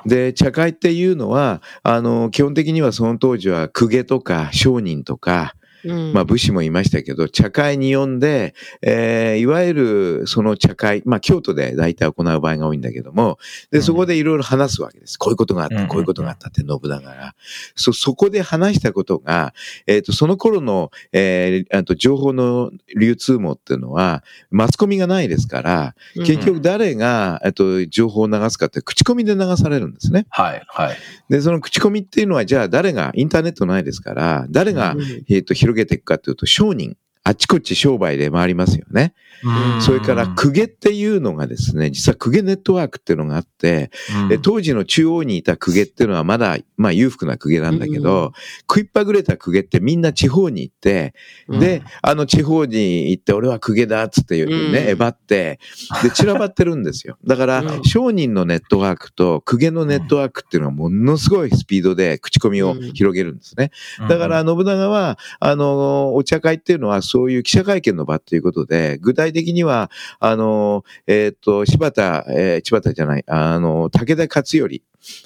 [0.04, 5.55] で、茶会っていうのは、あの、基本的にはその当時は公家とか商人とか、
[5.86, 13.38] うんまあ武士もいましたけど、茶会に呼んで、えーいわゆるその茶会、まあ京都で大体行う場合が多いんだけども、
[13.70, 15.18] で、うんそこでいろいろ話すわけです。
[15.18, 17.34] こういうことがあった、うんこういうことがあったって信長が。
[17.74, 19.54] そ、そこで話したことが、
[19.86, 30.26] えっ、と、その頃の、えーあと情報の流通網っていうのは、マスコミがないですから、結局誰が、えっと、情報を流すかって口コミで流されるんですね。
[30.30, 30.96] はい、はい。
[31.28, 36.96] で、その口コミっていうのは、じゃあ誰が、インターネットないですから、誰が、うんえっ、と、広げていくかというと、商人。
[37.22, 39.12] あちこち商売で回りますよね。
[39.44, 39.82] うん。
[39.82, 43.90] それから、公家っていうのがですね、実は公家ネットワークっていうのがあって、
[44.22, 44.28] うん。
[44.28, 48.32] で当時の中央にいた公家っていうのはまだ、まあ裕福な公家なんだけど、うん
[48.68, 51.14] 食いっぱぐれた公家ってみんな地方に行って、
[51.48, 51.60] うん。
[51.60, 54.76] で、あの地方に行って、俺は公家だっつってね、うん。
[54.76, 55.60] えばって、
[56.02, 57.16] で、散らばってるんですよ。
[57.26, 57.84] だからう、ん。
[57.84, 63.70] 商人のネットワークと公家のネットワークっていうのはものすごいスピードで口コミを広げるんですね。
[64.08, 74.80] だから、、信長は、あの、お茶会っていうのはそういう記者会見の場っていうことで、具体的には、あの、えっ、と、柴田、えー柴田じゃない、あの、武田勝頼。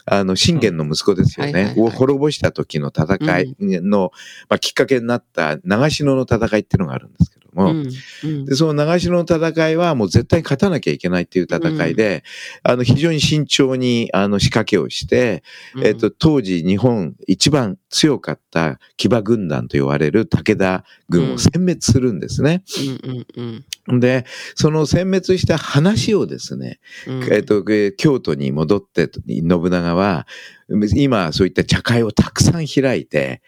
[0.04, 1.74] あの、信玄の息子ですよね。
[1.76, 4.12] を滅ぼした時の戦いの、
[4.48, 7.88] まあ、きっかけになった長篠の戦いっていうのがあるんですけども、うん
[8.24, 8.44] うん。
[8.44, 12.24] で、その長篠の戦いはもう絶対に勝たなきゃいけないっていう戦いで、
[12.62, 15.42] あの、非常に慎重に、あの、仕掛けをして、
[15.82, 22.62] えっと、当時日本一番強かった騎馬軍団と言われる武田軍を殲滅するんですね。
[23.90, 24.24] うんうんうんで、
[24.54, 27.32] その殲滅した話をですね、うん。
[27.32, 30.26] えっと、え京都に戻って、信長は、
[30.94, 33.42] 今そういった茶会をたくさん開いて、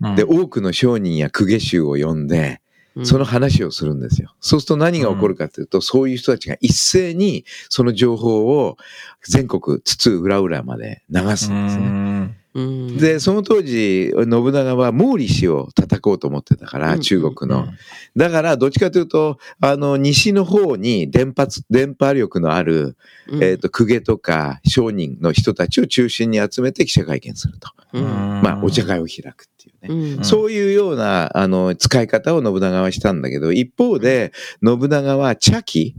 [0.00, 0.14] うん。
[0.14, 2.60] で、多くの商人や公家衆を呼んで、
[2.94, 3.06] うん。
[3.06, 4.34] その話をするんですよ。
[4.40, 8.76] そうすると何が起こるかというと、そういう人たちが一斉にその情報を
[9.22, 12.37] 全国津々浦々まで流すんですね。
[12.54, 17.00] で、その当時、信長は毛利氏を叩こうと思ってたから、うん。
[17.00, 17.68] 中国の。
[18.16, 22.96] だから、どっちかというと、あの、西の方に電波、電波力のある、
[23.28, 23.44] うん。
[23.44, 27.70] えっ、と、公家とか商人の人たちを中心に集めて記者会見すると。
[27.92, 28.02] うん。
[28.02, 30.16] まあ、お茶会を開くっていうね。
[30.16, 30.24] うん。
[30.24, 34.32] そういうような、あの、使い方を信長はしたんだけど、一方で、
[34.64, 35.94] 信長は茶器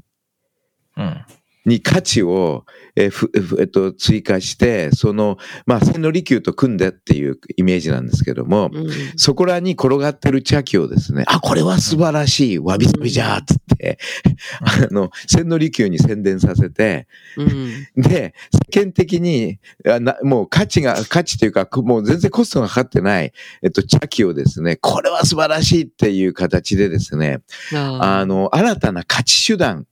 [0.97, 1.38] うん
[1.69, 8.89] に価値を、えーえっと、追加して、その、まあ、千利休と組んでっていうイメージなんですけども、うん。
[9.15, 13.99] そこらに転がってる茶器をですね、あ、これは素晴らしい、わびさびじゃーっつって、
[14.89, 17.87] あの、千利休に宣伝させて、うん。
[17.95, 18.33] で、
[18.73, 27.41] 世間的に、あなもう価値が、価値というか、こもう全然コストがかかってない、えっと、茶器をですね、これは素晴らしいっていう形でですね、
[27.73, 29.85] ああの、新たな価値手段、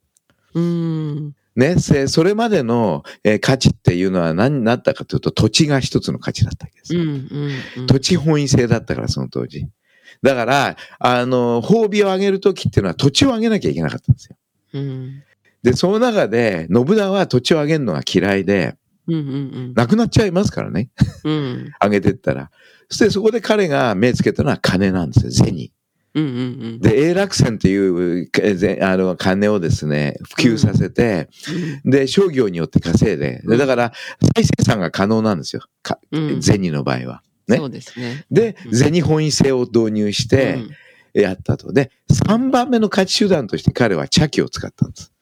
[0.54, 7.02] ーうんね、せそれまでの、えー価値っていうのは何になったかというと、土地が一つの価値だったわけですよ。
[7.02, 9.66] うんうんうん土地本位制だったから、その当時。
[10.22, 14.36] だから、あの、褒美を上げるときっていうのは土地を上げなきゃいけなかったんですよ。
[14.74, 15.22] うん
[15.64, 18.76] で、その中で、信長は土地を上げるのが嫌いで、
[19.08, 20.90] うんうんなくなっちゃいますからね。
[21.24, 22.52] うん 上げてったら。
[22.88, 25.70] そしてそこで彼が目つけたのは金なんですよ、銭。
[26.18, 26.80] うんうんうん。
[26.80, 28.28] で、永楽船っていう
[28.82, 31.28] あの金をですね、普及させて、
[31.84, 33.92] で、商業によって稼いで、でだから
[34.34, 35.62] 再生産が可能なんですよ。
[35.82, 37.22] かうん銭の場合は。
[37.46, 38.26] ねそうですね。
[38.30, 40.58] で、うん銭本位制を導入して
[41.14, 41.72] やったと。
[41.72, 45.12] で、3番目の価値手段として彼は茶器を使ったんです。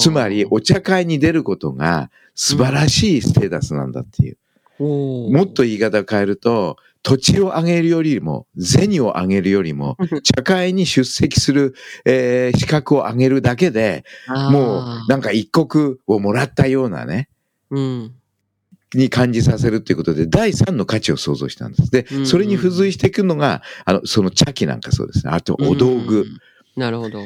[0.00, 4.38] つまり、お茶会に出ることが素晴らしいステータスなんだっていう。
[4.78, 6.76] もっと言い方を変えると、
[7.06, 11.72] 土地を上げるよりも、銭を上げるよりも、茶会に出席する、
[12.04, 14.04] えー資格を上げるだけで、
[14.50, 17.28] もうなんか一国をもらったようなね、
[17.70, 18.12] うん。
[18.92, 21.90] に感じさせるっていうことで、第三の価値を創造したんです。
[21.92, 25.32] でそれに付随していくのが、あの、その茶器なんかそうですね。
[25.32, 26.22] あと、お道具。
[26.22, 26.26] うん。
[26.76, 27.20] なるほど。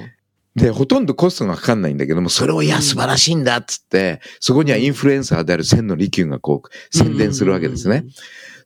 [0.57, 8.05] で、ほとんどコストがかかんないんだけども、それを、いや、素晴らしいんだっつって、そこにはインフルエンサーである千の利休がこう、宣伝するわけですね。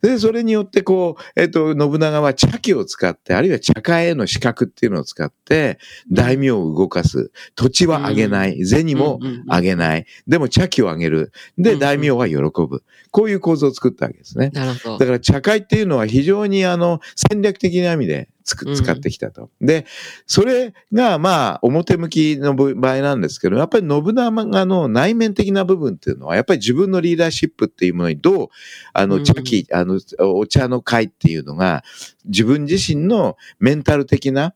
[0.05, 5.78] で、それによってこう、えっ、と、信長は茶器を使って、あるいは茶会への資格っていうのを使って、
[6.12, 7.32] 大名を動かす。
[7.55, 8.66] 土地は上げない。
[8.66, 10.07] 銭も上げない。
[10.26, 11.32] でも茶器を上げる。
[11.57, 12.82] で、うん大名は喜ぶ。
[13.11, 14.50] こういう構造を作ったわけですね。
[14.52, 15.07] なるほどだ。
[15.07, 19.51] から茶会っていうのは非常にあの戦略的な意味で使ってきたと。
[19.61, 19.86] で、
[20.26, 28.49] それがまあ表向きの場合なんですけど、やっぱり信長の内面的な部分っていうのは、やっぱり自分のリーダーシップっていうものにどう、
[28.92, 31.82] あのうん茶器、あのお茶の会っていうのが
[32.26, 34.55] 自分自身のメンタル的な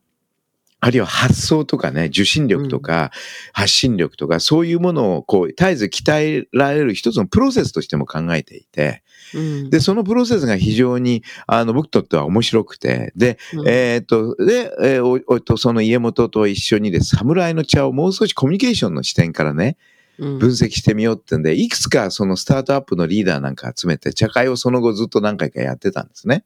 [0.81, 3.11] あるいは発想とかね、受信力とか、
[3.53, 9.03] 発信力とか、そういうものをこう、絶えず鍛えられる一つのプロセスとしても考えていて、
[9.35, 19.76] うんで、そのプロセスが非常に、あの、僕にとっては面白くて、で、うんえーっと、で、えーお、おと、その家元と一緒にです、侍の茶をもう少しコミュニケーションの視点からね、
[20.18, 26.45] うん分析してみようってんで、いくつかそのスタートアップのリーダーなんか集めて、茶会をその後ずっと何回かやってたんですね。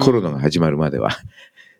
[0.00, 1.10] コロナが始まるまでは。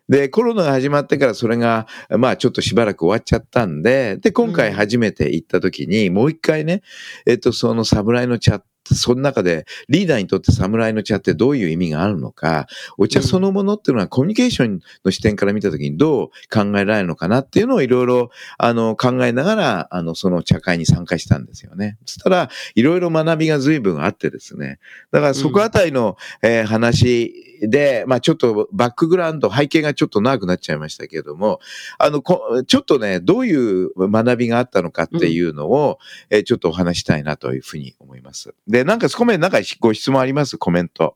[0.09, 6.81] で、コロナが始まってからそれが、まあちょっとしばらく終わっちゃったんで、で、今回初めて行った時に、もう一回ね、
[7.25, 8.61] えっと、その侍の茶
[8.93, 21.97] その中でリーダーにとって侍の茶ってどういう意味があるのか、お茶そのものっていうのはコミュニケーションの視点から見たときにどう考えられるのかなっていうのをいろいろあの考えながら、あの、その茶会に参加したんですよね。
[22.05, 24.79] そしたら、いろいろ学びが随分あってですね。
[25.11, 31.59] だからそこあたりの、えー話で、まあちょっとバックグラウンド、背景がちょっと長くなっちゃいましたけれども、
[31.97, 35.99] あの、こちょっとね、どういう学びがあったのかっていうのを、
[36.29, 38.53] えーちょっとお話したいなというふうに思います。
[38.67, 40.57] で、なんかそこまでなんかご質問あります？
[40.57, 41.15] コメント。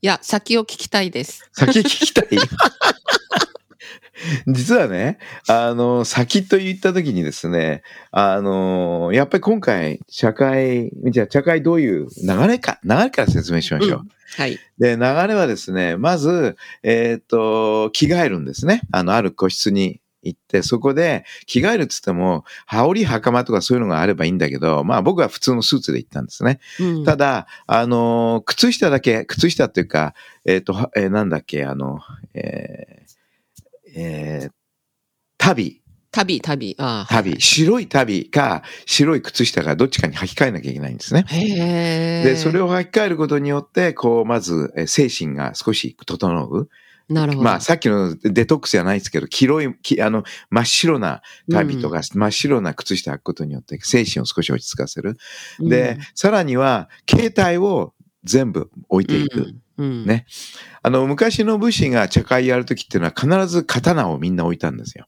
[0.00, 1.48] いや、先を聞きたいです。
[1.52, 2.28] 先聞きたい？
[4.46, 13.98] 実はね、あの、先と言った時にですね、あの、やっぱり今回、社会、じゃあ社会どういう流れか、流れから説明しましょう。
[14.00, 14.58] うんはい。
[14.78, 18.82] で、流れはですね、まず、えっ、と、着替えるんですね。
[18.92, 26.60] あの、ある個室に行って、そこで着替えるっつっても、羽織袴とかそういうのがあればいいんだけど、まあ僕は普通のスーツで行ったんですね。
[26.80, 30.14] うんただ、あの、靴下だけ、靴下っていうか、
[30.44, 32.00] えっ、と、はえーなんだっけ、あの、
[32.34, 32.97] えー
[33.94, 34.50] えー
[35.38, 36.74] 旅、旅、旅。
[36.78, 37.14] ああ。
[37.14, 41.24] 旅、白い旅か、白い靴下か、どっちかに履き替えなきゃいけないんですね。
[42.24, 46.68] で、それを履き替えることによって、こう、まず、えー精神が少し整う。
[47.08, 47.44] なるほど。
[47.44, 55.16] まあ、さっきのデトックスじゃないですけど、黄色い、きあの、真っ白な旅とか、真っ白な靴下履くことによって、精神を少し落ち着かせる。
[55.60, 59.40] うんで、さらには、携帯を全部置いていく。
[59.40, 60.26] うんうんね
[60.82, 65.06] あの、昔の武士が茶会やるときっていうのは必ず刀をみんな置いたんですよ。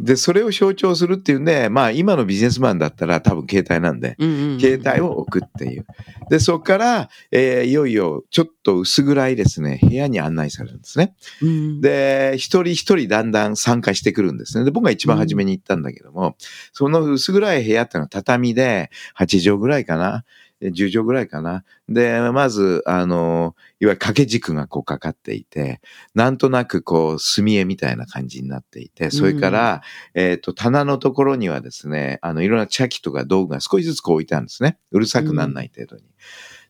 [0.00, 5.86] で、それを象徴するっていうんで、まあ今のビジネスマンだったら多分携帯なんで、うんうんうん携帯を置くっていう。
[6.30, 11.14] で、そこから、えーいよいよちょっと薄暗いですね、部屋に案内されるんですね。
[11.42, 14.64] うんで、一人一人だんだん参加してくるんですね。
[14.64, 16.36] で、僕が一番初めに行ったんだけども、
[16.72, 20.24] その薄暗い部屋っていうのは畳で8畳ぐらいかな。
[20.60, 21.64] で10畳ぐらいかな。
[21.88, 25.80] で、まず、あの、いわゆる掛け軸がこうかかっていて、
[26.14, 29.82] なんとなくこう、墨絵みたいな感じになっていて、それから、
[30.14, 34.78] えっ、と、棚のところにはですね、あの、いろんな茶器とか道具が少しずつこう置いてあるんですね。
[34.90, 36.02] うるさくならない程度に。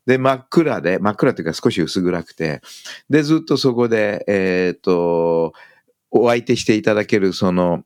[0.06, 2.60] で、真っ暗で、真っ暗というか少し薄暗くて、
[3.08, 5.54] で、ずっとそこで、えっ、と、
[6.10, 7.84] お相手していただける、その、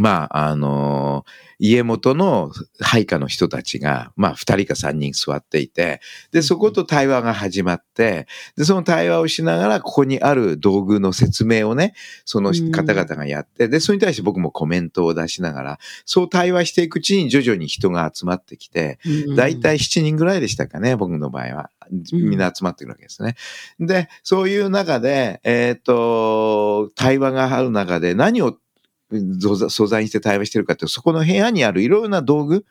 [0.00, 1.24] まあ、あの
[1.58, 6.00] 家元の配下の人たちが、まあ、二人か三人座っていて、
[6.32, 8.26] で、そこと対話が始まって、
[8.56, 18.98] で、その対話をしながら、ここにある道具の説明をね、その方々がやって、で、それに対して僕もコメントを出しながら、そう対話していくうちに徐々に人が集まってきて、
[19.36, 21.70] だいたい7人ぐらいでしたかね、僕の場合は。
[22.12, 23.36] みんな集まってくるわけですね。
[23.78, 28.56] で、そういう中で、えっ、と、対話がある中で何を
[29.40, 32.64] 素素材にして対話してるかってそこの部屋にあるいろいろな道具、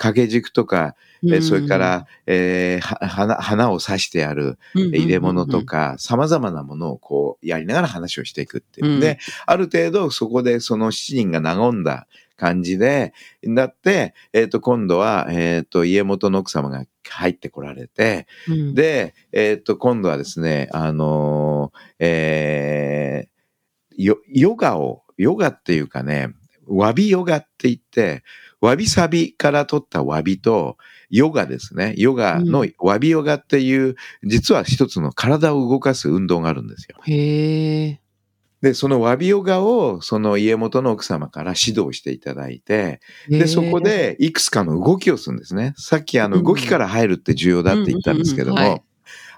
[0.00, 8.94] 掛け軸とか、えーそれから、えーは花、花を刺してある入れ物とか、様々なものをこうやりながら話をしていくっていう。
[8.94, 9.00] うん。
[9.00, 12.06] で、ある程度そこでその7人が和んだ
[12.36, 13.12] 感じで、
[13.46, 23.28] だって、えっ、と、今度は、えっ、と、家元の奥様が入ってこられて、うん、で、えっ、と、今度はですね、あのーえ
[23.98, 26.34] ヨガを、ヨガっていうかね、
[26.66, 28.22] わびヨガって言って、
[28.60, 30.76] わびさびから取ったわびと、
[31.10, 31.94] ヨガですね。
[31.96, 36.96] ヨガのわびヨガっていう、実は一つの体を動かす運動があるんですよ。
[37.04, 38.00] へえ。
[38.62, 45.72] で、そのわびヨガを、その家元の奥様から指導していただいて、で、そこでいくつかの動きをするんですね。
[45.76, 48.84] さっきあのうん動きから入るって重要だって言ったんですけども、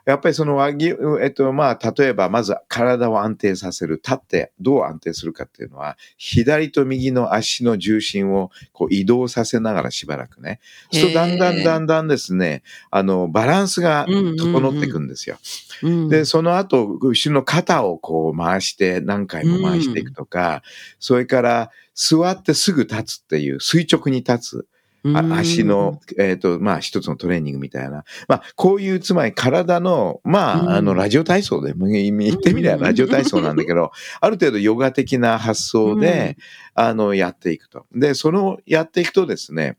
[0.04, 3.96] やっぱりその和牛、えっと、まあ、例えばまず体を安定させる。
[3.96, 10.60] 立ってどう安定するかっていうのは、左と右の足の重心をこう移動させながらしばらくね。
[10.92, 15.38] そうだんだんだんだんですね、あの、バランスが整っていくんですよ。
[15.82, 20.62] うん、で、その後、後ろの肩をこう回して何回も回していくとか、
[20.98, 24.66] それから座ってすぐ立つっていう垂直に立つ。
[25.04, 28.04] 足の、えっ、と、まあ、一つのトレーニングみたいな。
[28.28, 33.90] まあ、こういう、つまり体の、まうんあ、あの、ラジオ体操で、言ってみればラジオ体操なんだけど、
[34.20, 36.36] ある程度ヨガ的な発想で、
[36.74, 37.86] あの、やっていくと。
[37.92, 39.76] で、その、やっていくとですね、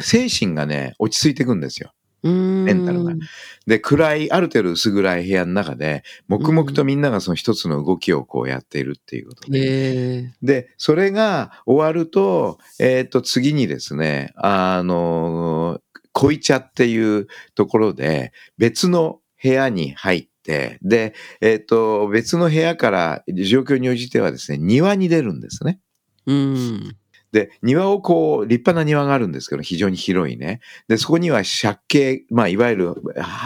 [0.00, 1.92] 精神がね、落ち着いていくんですよ。
[2.30, 3.12] メメンタルが
[3.66, 10.32] で、暗い、ある程度薄暗い部屋の中で、黙々とみんながその一つの動きをこうやっているっていうことで。
[10.42, 15.80] で、それが終わると、えっ、と、次にですね、あの、
[16.12, 25.80] 恋茶っていうところで、別の部屋に入って、で、えっ、と、別の部屋から状況に応じてはですね、庭に出るんですね。
[26.26, 26.96] うん。
[27.34, 30.60] で、庭をこう、立派な庭があるんですけど、非常に広いね。
[30.86, 32.94] で、そこには借景、まあ、いわゆる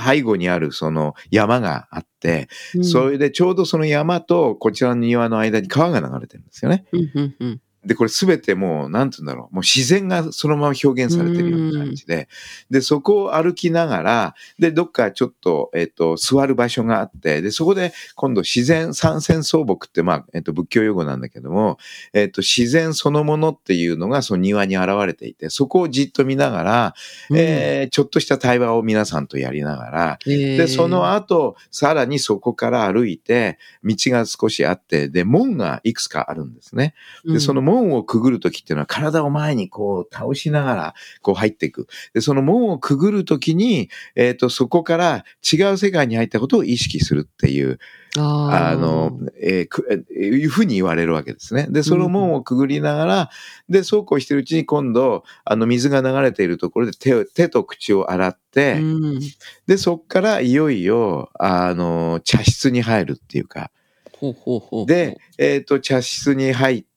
[0.07, 6.84] 背後にあるその山があって、うんそれでちょうどその山とこちらの庭の間に川が流れてるんですよね。
[6.93, 9.55] うんうんうんで、これすべてもう、なんて言うんだろう。
[9.55, 12.29] もう自然がそのまま表現されてるような感じで。
[12.70, 21.79] で、そこを歩きながら、で、どっかちょっと、えっ、と、座る場所があって、で、そこで今度自然三線草木って、まあ、えっ、と、仏教用語なんだけども、
[22.12, 26.95] えっ、と、自然そのものっていうのがその庭に現れていて、そこをじっと見ながら、
[27.35, 36.95] えーちょっとした対話を皆さんとやりながら、でで、その後、さらにそこから歩いて、道が少しあって、で、門がいくつかあるんですね。
[37.24, 41.87] で、その門をくぐるときっていうのは体を前にこう倒しながらこう入っていく。
[42.14, 47.79] で、その門をくぐるときに、えっ、と、そこから違う世界に入ったことを意識するっていう、
[48.16, 51.66] ああの、えーくえーいうふうに言われるわけですね。
[51.69, 53.31] で、その門をくぐりながら、
[53.69, 59.21] で、そうこうしてるうちに今度、あの、水が流れているところで手を、手と口を洗って、うん、
[59.66, 63.71] で、そっからいよいよ、あの、茶室に入るっていうか、
[64.19, 66.88] ほうほうほうで、えっ、と、茶室に入って、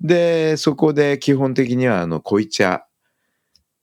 [0.00, 2.88] で、そこで基本的には、あの、濃茶っ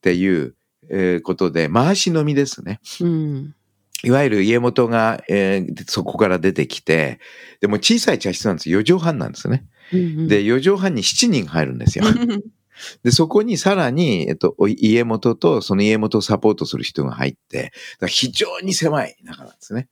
[0.01, 0.55] ていう、
[0.89, 2.79] えーことで、回し飲みですね。
[3.01, 3.55] うん、
[4.03, 7.19] いわゆる家元が、えーそこから出てきて、
[7.61, 8.79] でも小さい茶室なんですよ。
[8.79, 9.65] 4畳半なんですね。
[9.93, 12.05] うん、で、4畳半に7人入るんですよ。
[13.03, 17.71] で、そこにさらに、えっと、お家元とその家元をサポートする人が入って、
[18.07, 19.87] 非常に狭い中なんですね。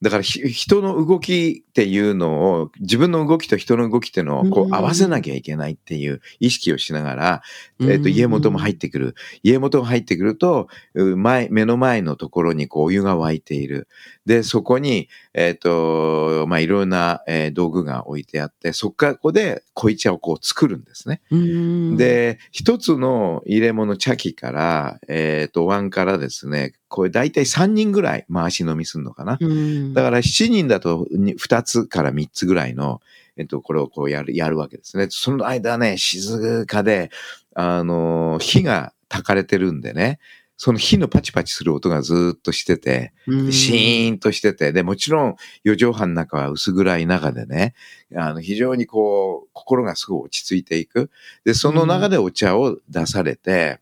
[0.00, 7.42] だからひ人の動きっていうのを、自分の動きと人の動きっていうのをこう合わせなきゃいけないっていう意識をしながら、
[7.80, 9.14] うんえっと、家元も入ってくる。
[9.42, 13.88] 家元が入ってくると、う前、目の前のところにこうお湯が沸いている。
[14.24, 21.22] で、そこに、えっ、と、まあ、いろんな、えー道具が置いてあって、そこからここで濃茶をこう作るんですね。
[21.30, 29.38] うん、で、一つの入れ物茶器から、えっ、と、ワンからですね、これ大体3人ぐらい回し飲みするのかな。
[29.40, 33.00] うん、だから7人だと2つから3つぐらいの、
[33.36, 35.06] えっと、これをこうやる、やるわけですね。
[35.10, 37.10] その間ね、静かで、
[37.54, 40.18] あの、火が焚かれてるんでね、
[40.60, 47.74] その火のパチパチする音がずーっとしてて、うんシーンとしてて、で、もちろん、四畳半の中は薄暗い中でね、
[48.16, 51.10] あの、非常にこう、心がすごい落ち着いていく。
[51.44, 53.78] で、その中でお茶を出されて、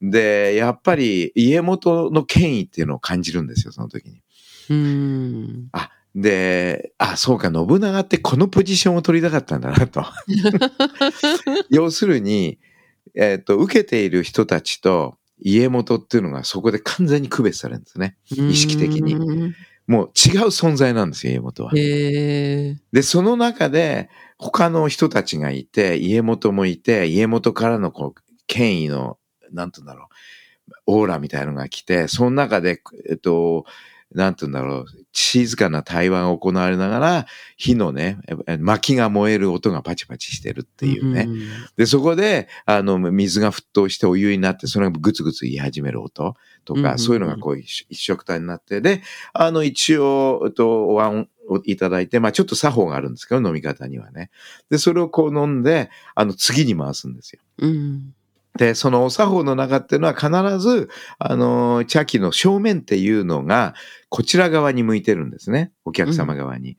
[0.00, 4.22] で、やっぱり家元の権威っていうのを感じるんですよ、その時に。
[4.70, 5.70] うん。
[6.14, 10.04] で、あ、そうか、信長ってこのポジションを取りたかったんだなと。
[11.70, 12.58] 要するに、
[13.14, 18.16] えっ、と、受けている人たちと家元っていうのがそこで完全に区別されるんですね。
[18.30, 19.54] 意識的にうん
[19.88, 21.72] もう違う存在なんですよ、家元は。
[21.72, 29.16] で、その中で他の人たちがいて、家元もいて、家元からのこう、権威の、
[29.52, 30.08] なんて言うんだろ
[30.68, 33.64] う、オーラみたいのが来て、その中で、えっと、
[34.14, 37.26] なんて言うんだろう、静かな対話が行われながら、
[37.56, 41.24] 火のね、え薪が燃える音がパチパチしてるっていうね。
[41.24, 41.36] ん
[41.76, 46.34] で、そこで、あの、水が沸騰してお湯になって、それがグツグツ言い始める音
[46.64, 49.02] とか、うんそういうのがこう一一色体になって、で、
[49.34, 54.30] あの、一応、えっと、お椀をいただいて、まあちょっと作法があるんですけど、飲み方にはね。
[54.70, 57.42] で、それをこう飲んで、あの、次に回すんですよ。
[57.58, 58.14] うん。
[58.58, 63.74] で、そのお作法の中っていうのは必ず、あの、茶器の正面っていうのが、
[64.08, 65.72] こちら側に向いてるんですね。
[65.84, 66.76] お客様側に。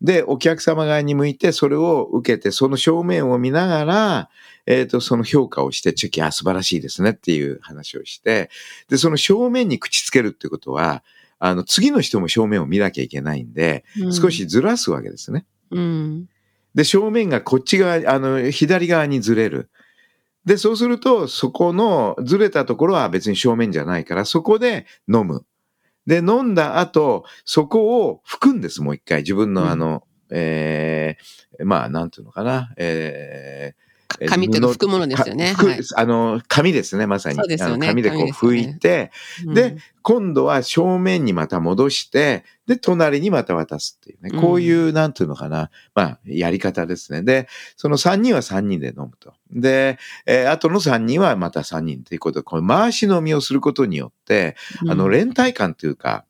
[0.00, 4.30] で、お客様側に向いて、それを受けて、その正面を見ながら、
[4.66, 8.48] えっ、と、その評価をして、チェキ、あ、素晴らしいですねっていう話をして、
[8.88, 11.04] で、その正面に口つけるってことは、
[11.38, 15.44] あの、次の人も正面を見なきゃいけないんで、少しずらすわけですね。
[15.70, 16.28] うん。
[16.74, 19.68] で、正面がこっち側、あの、左側にずれる。
[20.48, 25.44] で、そうすると、そこのずれたところは別に正面じゃないから、そこで飲む。
[26.06, 29.18] で、飲んだ後、そこを拭くんです、もう一回。
[29.18, 33.87] 自分のあの、えー、まあ、なんていうのかな、えー、か
[34.26, 35.52] 紙っていうか、拭くものですよね。
[35.54, 35.80] はい。
[35.96, 37.38] あの、紙ですね、まさに。
[37.48, 39.10] ね紙でこう拭いて、
[39.46, 44.30] で今度は正面にまた戻して、で、隣にまた渡すっていうね。
[44.32, 45.70] うんこういう、なんていうのかな。
[45.94, 47.22] まあ、やり方ですね。
[47.22, 49.34] で、その3人は3人で飲むと。
[49.50, 56.24] で、えー後の3人はまた3人ということで、この回し飲みをすることによって、うんあの、連帯感というか、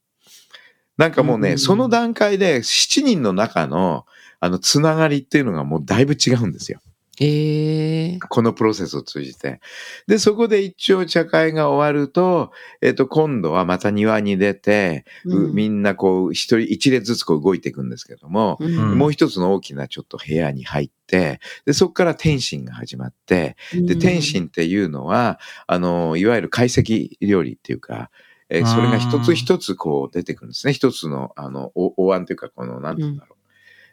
[0.97, 4.05] なんかもうね、うんその段階で7人の中の、
[4.41, 6.81] あの、つながりっていうのがもうだいぶ違うんですよ。
[7.21, 8.19] ええ。
[8.29, 9.61] このプロセスを通じて。
[10.07, 28.11] で、そこで一応茶会が終わると、えっ、と、今度はまた庭に出て、ううんみんなこう、一人、一列ずつこう動いていくんですけども、うんもう一つの大きなちょっと部屋に入って、で、そこから天津が始まって、で、天津っていうのは、あの、いわゆる懐石料理っていうか、
[28.51, 30.73] えーそれが一つ一つこう出てくるんですね。
[30.73, 33.38] 一つの、あの、お、お椀というか、この、なんて言うんだろう。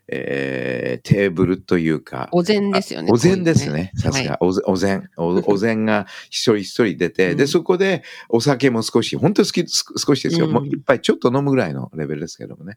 [0.07, 3.09] えーテーブルというか、お膳ですよね。
[3.11, 3.91] お膳ですね。
[3.95, 4.37] さすが。
[4.41, 5.09] お膳。
[5.17, 10.47] お お膳が一人一人出て、うんで、そこでお酒も少し、本当に好き、す少しですよ。
[10.47, 12.75] うんもう一杯ちょっと飲むぐらいのレベルですけどもね。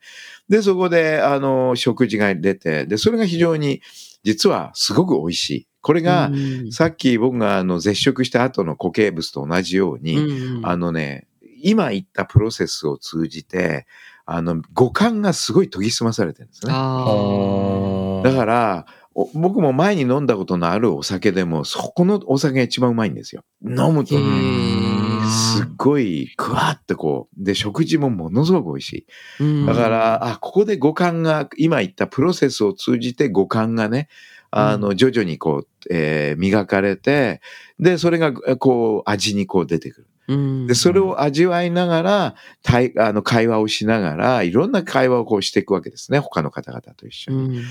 [0.49, 3.83] で、そこで、あの、食事が出て、で、それが非常に、
[4.25, 5.69] 実はすごく美味しい。
[5.81, 11.29] これが、うんさっき僕があの絶食した後の固形物と同じように、うんあのね、
[11.63, 13.87] 今言ったプロセスを通じて、
[14.31, 16.73] あの、五感がすごい研ぎ澄まされてるんですね。
[16.75, 23.43] あだから、お僕も前に飲んだことのあるお酒でも、そこのお酒が一番うまいんですよ。
[23.65, 28.93] 飲むとへね、ーすっごい、くわってこう、で、食事もものすごく美味し
[29.41, 29.43] い。
[29.43, 34.09] ーだから、あ、ここで五感が、今言ったプロセスを通じて五感がね、
[34.51, 37.41] あの、徐々にこう、えー磨かれて、
[37.81, 40.08] で、それが、こう、味にこう出てくる。
[40.29, 46.19] うんで、それを味わいながら、対あの、会話をしながら、いろんな会話をこうしていくわけですね。
[46.19, 47.59] 他の方々と一緒に。
[47.59, 47.65] うん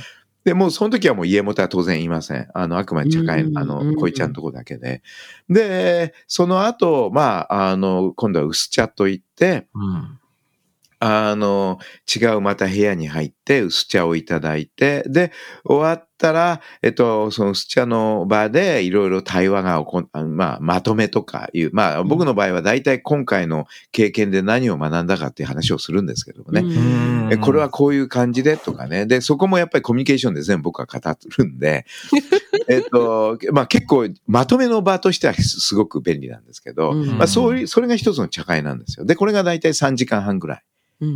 [0.44, 2.48] で、もうその時はもう家元は当然いません。
[2.54, 5.02] あの、あくまで茶会う、んあうんの、恋ちゃんのとこだけで。
[5.50, 10.20] で、その後、まあ、あの、今度は薄茶といって、うん
[11.00, 11.80] あの、
[12.16, 15.32] 違うまた部屋に入って薄茶をいただいて、で、
[15.64, 26.62] 終わったら、えっと、その薄茶の場でいろいろ対話が起こあまあ、まとめとかいう、まあ、僕の場合は大体今回の経験で何を学んだかっていう話をするんですけどもね。
[26.62, 29.06] うんえこれはこういう感じでとかね。
[29.06, 31.00] で、そこもやっぱりコミュニケーションで全部僕は語
[31.38, 31.86] るんで、
[32.70, 39.06] えっと、まあ結構まとめの場としてはすすごく便利なんですけど、うんまあそういう、それが一つの茶会なんですよ。
[39.06, 40.64] で、これが大体3時間半ぐらい。
[41.02, 41.14] うんう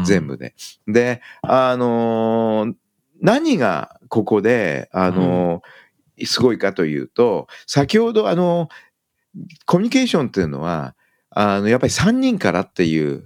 [0.00, 0.54] ん全部で。
[0.86, 2.74] で、あのー
[3.20, 5.62] 何がここで、あのー
[6.26, 8.68] すごいかというと、先ほどあの
[9.66, 10.94] コミュニケーションっていうのは、
[11.36, 13.22] あの、やっぱり3人からっていう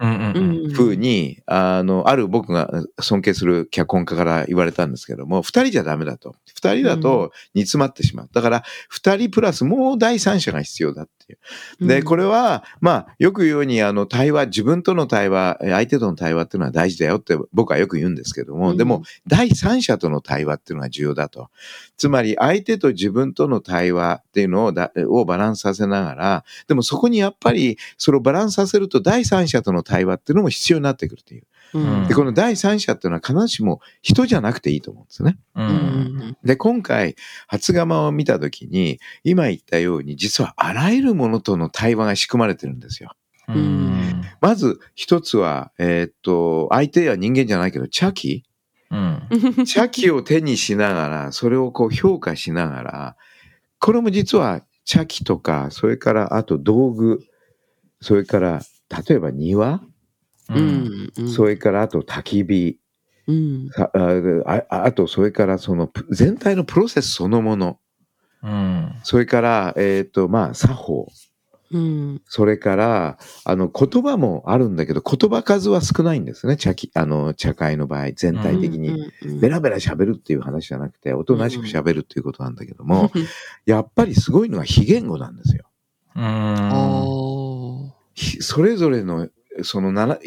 [0.72, 6.34] ふうに、あの、ある僕が尊敬する脚本家から言われたんですけども、二人じゃダメだと。
[6.54, 8.28] 二人だと煮詰まってしまう。
[8.32, 11.36] だから、二人プラスもう第三者が必要だってい
[11.84, 11.86] う。
[11.86, 21.50] で、これは、まあ、よく言うように、あの、対話、自分との対話、相手との対話っていうのは大事だよって僕はよく言うんですけども、でも、第三者との対話っていうのが重要だと。
[21.98, 31.42] つまり、相手と自分との対話っていうのをだをバランスさせながら、でもそこにやっぱり、それをバランスさせると第三者との対話っていうのも必要になってくるという。
[31.74, 35.36] うんで、この第三者っていうのは必ずしも人じゃなくていいと思うんですね。
[35.54, 35.62] う。
[35.62, 43.10] うんんで、今回、初釜を見たときに、今言ったように、実はあらゆるものとの対話が仕組まれてるんですよ。
[43.48, 44.22] うん。
[44.40, 48.44] まず、一つは、えーっと、相手は人間じゃないけど、茶器
[48.90, 49.64] うん。
[49.66, 53.16] 茶器を手にしながら、それをこう評価しながら、
[53.78, 57.20] これも実は茶器とか、それからあと道具、
[58.00, 58.60] それから、
[59.08, 59.80] 例えば庭、
[60.50, 61.10] うん。
[61.16, 62.78] うんそれからあと焚き火、
[63.26, 63.68] うん。
[63.70, 67.78] さあああとそれからそのプ全体のプロセスそのもの、
[68.42, 68.94] うん。
[69.02, 71.08] それから、えっ、と、まあ、作法、
[71.70, 72.22] うん。
[72.26, 76.56] それから、あの、言葉もあるんだけど、言葉数は少ないんですね。
[76.56, 78.90] 茶器、あの、茶会の場合、全体的に。
[78.90, 83.10] うんベラベラ喋るっていう話じゃなくて、おとなしく喋るっていうことなんだけども、
[83.66, 85.64] やっぱりすごいのは非言語なんですよ。
[86.16, 86.24] うん。
[88.40, 89.28] それぞれの、
[89.62, 90.18] その七、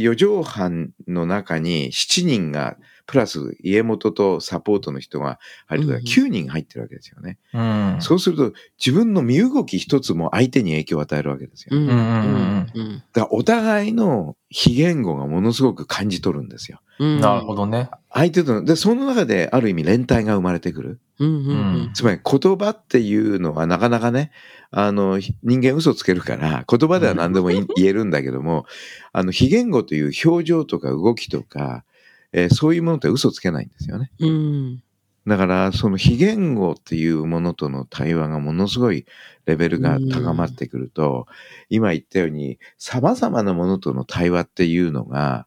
[0.00, 2.76] 四畳半の中に七人が、
[3.10, 7.38] プラス家元とサポートの人が入るからうん9人入ってるわけですよね。
[7.52, 7.96] うん。
[7.98, 11.76] そうすると、自分の身動き一つも相手に影響を与えるわけですよ。
[11.76, 16.80] うんうんうんだからお互いの非言語がものすごく感じ取るんですよ。
[17.00, 17.90] うんなるほどね。
[18.12, 21.00] 相手との、で、その中である意味連帯が生まれてくる。
[21.18, 21.52] うんう
[21.88, 24.30] んつまり言葉っていうのはなかなかね、
[24.70, 28.66] あの、ひ人間嘘つけるから、言葉では何でもい言えるんだけども、
[29.12, 31.84] あの、非言語という表情とか動きとか、
[32.32, 34.10] えーそういうものって嘘つけないんですよね。
[34.18, 34.82] うん
[35.26, 39.04] だから、その非言語っていうものとの対話がものすごい
[39.44, 41.26] レベルが高まってくると、
[41.68, 45.46] 今言ったように、様々なものとの対話っていうのが、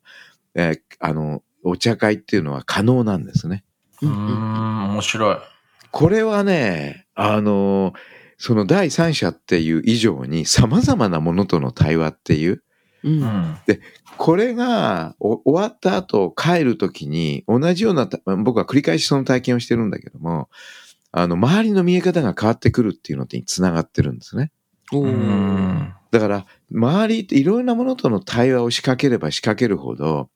[0.54, 3.64] えーあの、お茶会っていうのは可能なんですね。
[4.02, 4.08] う。
[4.08, 5.38] うんん面白い。
[5.92, 7.94] これはね、あの、
[8.38, 12.64] その第三者っていう以上に様々なものとの対話っていう、
[13.04, 13.58] うんうん。
[14.18, 20.50] これがお終わった後帰るときに同じようなた、僕は繰り返しその体験をしてるんだけども、
[21.12, 24.52] あの、周りの見え方が変わってくるっていうのにつながってるんですね。
[24.92, 25.94] うん。
[26.12, 30.30] だから、周りっていろんなものとの対話を仕掛ければ仕掛けるほど、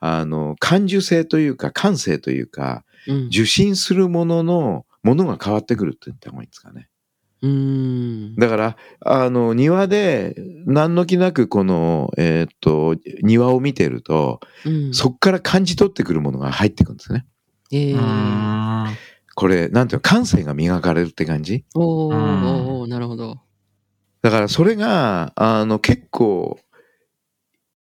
[0.00, 6.88] あの、感受性というか、感性というか、うん受信するものの、ものが変わってくるって言った方がいいんですかね。
[7.46, 10.34] うんだから、あの、庭で、
[10.66, 17.24] 何の気なくこの、えーっと、庭を見てると、うんそっから感じ取ってくるものが入ってくるんですね。
[17.72, 18.96] えうーん。
[19.34, 21.64] これ、なんていうの、感性が磨かれるって感じ？
[21.74, 22.44] おーうん
[22.80, 23.40] おーなるほど
[24.22, 26.58] だから、それが、あの、結構、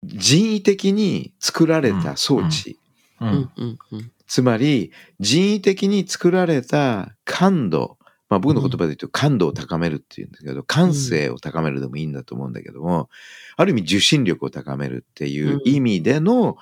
[0.05, 2.79] 人為的に作られた装置。
[3.21, 3.27] う。
[3.27, 7.99] うんんうんうんつまり、人為的に作られた感度。
[8.31, 13.11] まあ僕の言葉で言うと感度を高めるっていうんだけど、感性を高めるでもいいんだと思うんだけども、
[13.57, 16.57] ある意味受信力を高めるっていう意味での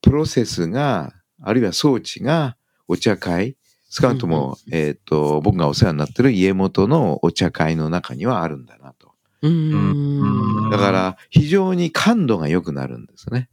[0.00, 1.12] プロセスが、
[1.42, 2.56] あるいは装置が
[2.88, 3.56] お茶会、
[3.90, 9.12] 少なくとも、えっ、と、僕がお世話になってる家元のお茶会の中にはあるんだなと。
[9.42, 10.70] うん。
[10.70, 13.48] だから、非常に感度が良くなるんですね。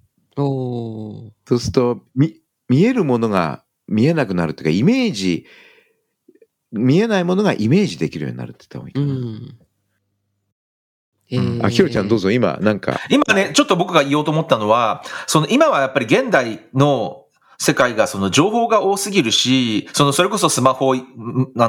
[1.47, 5.45] そうすると、み、見えるものが見えなくなるっていうか、イメージ、
[6.71, 9.13] 見えないものがイメージできるようになるって言った方がいいかうな。
[9.13, 9.57] ん。
[11.29, 11.65] えー。
[11.65, 17.25] あ、ひろちゃんどうぞ、今、なんか、今ね、ちょっと僕が言おうと思ったのは、その今はやっぱり現代の
[17.57, 20.99] 世界がその情報が多すぎるし、そのそれこそスマホあ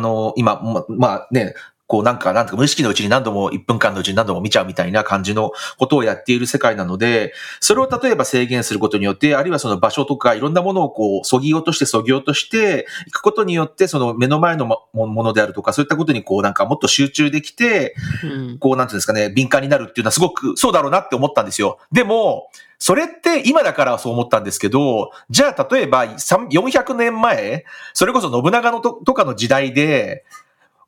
[0.00, 1.54] の、今、ままあね、
[1.88, 21.78] こうなんか、なんとか無意識のうちに何度も、1分間のうちに何度も見ちゃうみたいな感じのことをやっている世界なので、それを例えば制限することによって、あるいはその場所とかいろんなものをこう、そぎ落としてそぎ落としていくことによって、その目の前のもものであるとか、そういったことにこうなんかもっと集中できて、うんこう、なんていうんですかね、敏感になるっていうのはすごくそうだろうなって思ったんですよ。
[21.90, 30.24] でも、それって今だからそう思ったんですけど、じゃあ例えば3 400年前、それこそ信長のととかの時代で、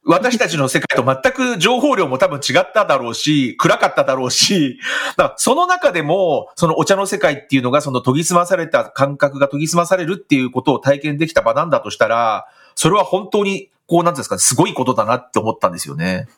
[0.05, 4.79] 私たちの世界と全く情報量も多分違っただろうし、暗かっただろうし、
[5.17, 16.29] だからその中でも、そのお茶の世界っていうのが、その研ぎ澄まされた感覚が研ぎ澄まされるっていうことを体験できた場なんだとしたら、それは本当に、こう、なんですかね、すごいことだなって思ったんですよね。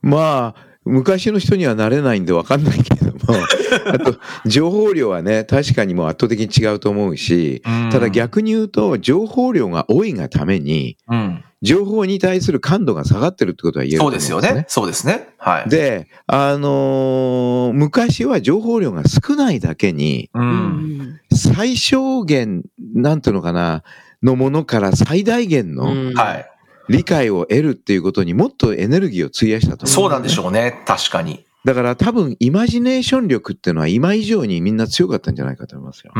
[0.00, 3.18] まあ、昔の人にはなれないんでわかんないけれど
[3.86, 4.16] あと、
[4.46, 7.62] 情報量はね、確かにもう圧倒的に違うと思うし、
[7.92, 11.44] ただ逆に言うと、情報量が多いがために、うん。
[11.62, 14.40] 情報に対する感度が下がってるってことは言えるとそ思うんですよね。
[14.40, 14.66] うですよね。
[14.68, 15.28] そうですね。
[15.38, 15.68] はい。
[15.68, 20.40] で、あのー昔は情報量が少ないだけに、う。
[20.40, 23.84] うんん最小限、なんていうのかな、
[24.22, 26.48] のものから最大限のうんはい。
[26.88, 29.94] 理解を得るっていうことにもっとエネルギーを費やしたと思う。
[29.94, 30.82] そうなんでしょうね。
[30.84, 31.46] 確かに。
[31.64, 36.12] だから多分、イマジネーション力っていうのは今以上にみんな強かったんじゃないかと思いますよ。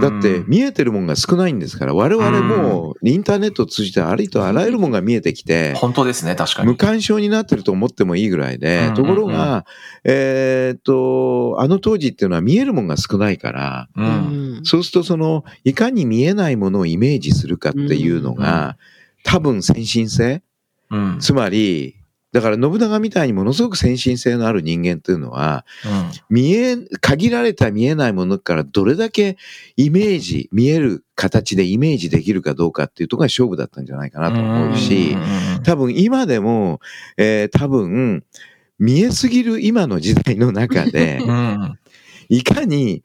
[0.00, 6.36] だって、見えてるもんが少ないんですから、我々もインターネットを通じてありとあらゆるもんが見えてきて、本当ですね。
[6.36, 6.68] 確かに。
[6.68, 9.66] 無干渉になってると思ってもいいぐらいでうん、ところが、
[10.04, 13.88] えーっと、あの当時っていうのは見えるもんが少ないから、
[14.62, 18.76] そうするとその、いかに見えないものをイメージするかっていうのが、
[19.24, 20.42] 多分先進性
[20.90, 21.18] うん。
[21.18, 21.96] つまり、
[22.36, 25.64] だから信長みたいにものすごく先進性のある人間っていうのは、
[26.28, 29.38] 見え、限られた見えないものからどれだけ
[29.76, 35.16] イメージ、見える形でイメージできるかどうかっていうところが勝負だったんじゃないかなと思うし、
[35.64, 36.80] 多分今でも、
[37.16, 38.22] えー多分、
[38.78, 41.78] 見えすぎる今の時代の中でう、ん。
[42.28, 43.02] いかに、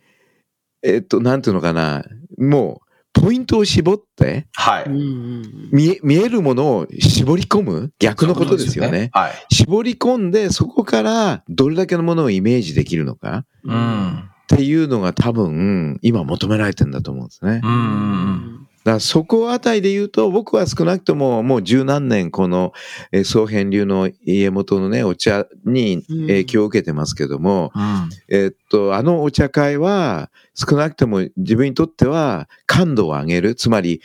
[0.84, 2.04] えっと、なんていうのかな、
[2.38, 4.86] もう、ポイントを絞って、はい。
[4.86, 7.92] うん見え、見えるものを絞り込む？
[8.00, 9.10] 逆のことですよね。
[9.14, 9.32] はい。
[9.54, 14.18] 絞り込んで、そこからどれだけのものをイメージできるのかうん。
[14.18, 17.62] っていうのが多分、今求められてんだと思うんですね。
[17.64, 22.74] うんうんらそこあたりで言うと、僕は少なくとももう十何年この、
[23.12, 28.10] えー総編流の家元のね、お茶に影響を受けてますけども、うん。
[28.28, 33.56] えっと、あのお茶会は、少なくとも自分にとっては感度を上げる。
[33.56, 34.02] つまり、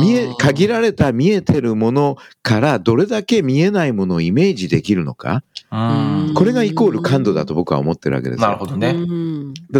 [0.00, 5.42] 見え、限られた見えてるものからどれだけ見えないものをイメージできるのか。
[5.70, 6.32] うん。
[6.34, 8.96] これがイコール感度だと僕は思ってるわけですなるほどね。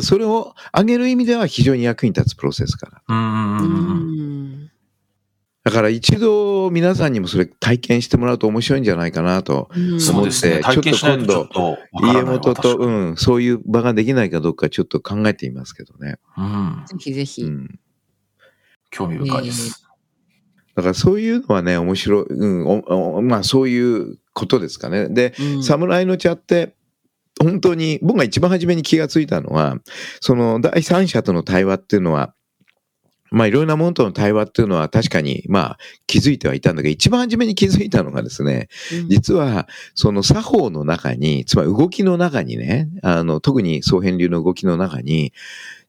[0.02, 3.02] それを上げる意味では非常に役に立つプロセスから。
[3.08, 4.36] うんうんううんうん。
[4.36, 4.39] ん
[5.62, 9.68] だから一度皆さんにもそれ体験してもらうと面白いんじゃないかなと。
[9.76, 10.62] うんそうですね。
[10.62, 11.78] ちょっとわからないわ。
[12.14, 16.16] 家元と、うん、そういう場ができないかどうかちょっと考えていますけどね。
[16.38, 16.84] うん。
[16.86, 17.42] ぜひぜひ。
[17.42, 17.78] うん。
[18.90, 19.86] 興味深いです。
[20.74, 22.24] だからそういうのはね、面白い。
[22.24, 25.08] うん、まあそういうことですかね。
[25.10, 26.74] で、うん侍の茶って、
[27.42, 29.76] 本当に、僕が一番初めに気がついたのは、
[30.20, 32.34] その第三者との対話っていうのは、
[33.30, 38.68] まあいろんなものとの対話っていうのは確かにまあ気づいてはいたんだけど、一番初めに気づいたのがですね、
[39.08, 45.32] 実はその作法の中に、つまり動きの中にね、あの特に総編流の動きの中に、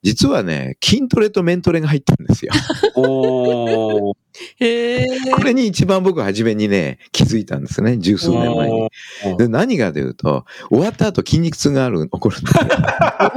[0.04, 2.54] 実はね、筋トレとメントレが入ってるんですよ。
[2.96, 4.16] おー。
[4.58, 5.08] へえ。
[5.34, 8.90] これに一番僕初めにね、気づいたんですね、十数年前に。
[9.38, 12.64] で何がというと、終わった後筋肉痛がある、起こるんですよ。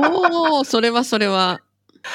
[0.57, 1.61] おお、それはそれは。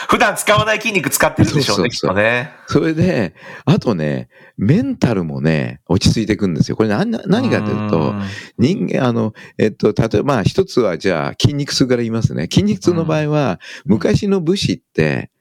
[0.07, 2.53] 普段使わない筋肉使ってるんでしょうね、きっそうそうそうとね。
[2.67, 3.33] それで、
[3.65, 6.77] あとね、メンタルもね、落ち着いていくんですよ。
[6.77, 8.13] これ何何かというと、
[8.59, 12.43] 人間、あの、えっと、例えば、まあ一つはじゃあ筋肉痛から言いますね。
[12.43, 15.31] 筋肉痛の場合は、昔の武士って、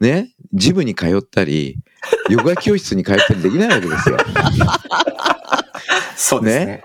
[0.00, 1.78] ね、ジムに通ったり、
[2.28, 4.18] ヨガ教室に通ったりできないわけですよ。
[6.14, 6.82] そうですね。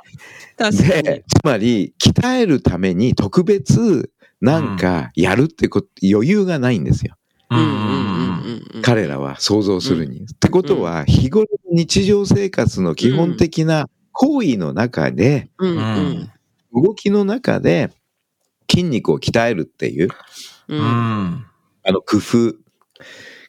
[0.58, 1.04] 確かに。
[1.04, 4.12] で、つまり、鍛えるために特別
[4.44, 7.16] なんかやるってこと、余裕がないんですよ。
[8.82, 10.24] 彼らは想像するに。
[10.24, 15.50] ってことは、日頃の日常生活の基本的な行為の中で、
[16.74, 17.94] 動きの中で
[18.70, 20.10] 筋肉を鍛えるっていう。
[21.86, 22.56] あの工夫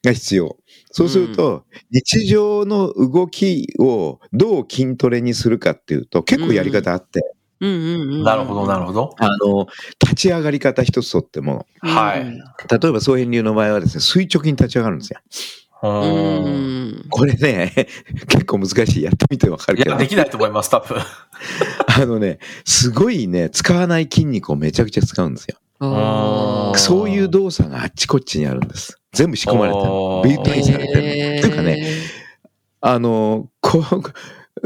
[0.05, 0.57] が必要。
[0.93, 8.23] そうすると、日常の動きをどう筋トレにするかっていうと、結構やり方あって、うんうんうん。
[8.23, 9.15] なるほど、なるほど。
[9.19, 9.67] あの、
[10.01, 15.21] 立ち上がり方一つとっても、はいうん例えば総編流の場合はですね、垂直に立ち上がるんですよ。
[15.83, 17.07] ううんん。
[17.11, 17.73] これね、
[18.29, 19.03] 結構難しい。
[19.03, 19.99] やってみてわかるけどいや、。
[19.99, 20.99] できないと思います、多分。
[21.87, 25.59] あのね、すごいね、使わない筋肉をめちゃくちゃ使うんですよ。
[26.77, 28.99] そういう動作があっちこっちにあるんです。
[29.13, 31.43] 全部仕込まれてるビルトインされてる。
[31.43, 31.87] というかね、
[32.81, 34.03] あの、こう、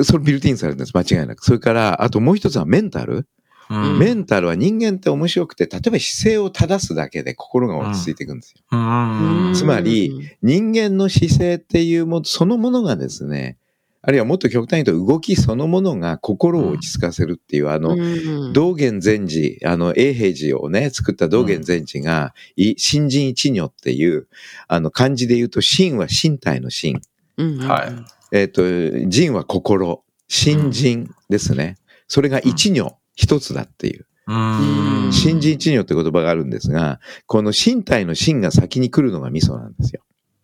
[0.04, 0.96] それビルトインされてるんです。
[0.96, 1.44] 間違いなく。
[1.44, 3.26] それから、あともう一つはメンタル。
[3.70, 8.62] うんメンタルは人間って面白くて、例えば姿勢を正すだけで心が落ち着いていくんですよ。
[8.72, 13.58] うんつまり、人間の姿勢っていうもの、そのものがですね、
[14.00, 24.28] あるいはもっと極端に言うと動きそのものが心を落ち着かせるっていう、あの、の道元禅師、あの、永平寺をね、作った道元禅師が、い新人一如っていう、
[24.66, 27.02] あの、漢字で言うと、心は身体の心。
[27.36, 28.62] はいえっ、と、
[29.08, 30.02] 人は心。
[30.28, 31.76] 新人ですね。
[32.06, 34.06] それが一如、一つだっていう。
[34.26, 35.12] うーん。
[35.12, 40.02] 新人一尿って言葉があるんですが、この身体の心が先に来るのが味噌なんですよ。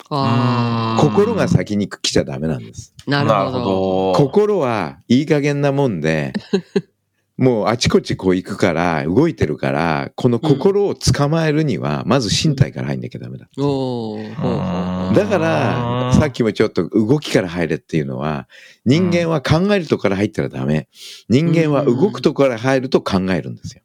[0.08, 2.94] 心が先に来ちゃダメなんです。
[3.06, 3.64] あ、なるほど。
[3.64, 6.32] ど心はいい加減なもんで、
[7.36, 13.48] もうあちこちこう行くから、動いてるから、この心を捕まえるには、まず身体から入んなきゃダメだ。
[13.56, 18.48] うほうほうだから、さっきもちょっと動きから入れっていうのは、
[18.84, 20.88] 人間は考えるとこから入ったらダメ。
[21.28, 23.82] 人間は動くとこから入ると考えるんですよ。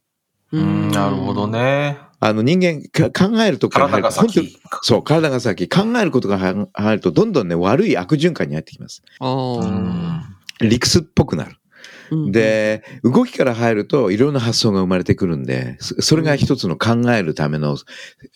[0.52, 1.98] うん、なるほどね。
[2.20, 4.58] あの人間か考えるとこから入る体が先。
[4.82, 5.68] そう、体が先。
[5.68, 9.02] 考えることが入入ると、どんどんね、悪い悪循環に入ってきます。
[9.18, 10.22] おうーん
[10.60, 11.56] 理屈っぽくなる。
[12.10, 17.76] うんで、動きから入るといろんな発想が生まれてくるんで、そそれが一つの考えるための、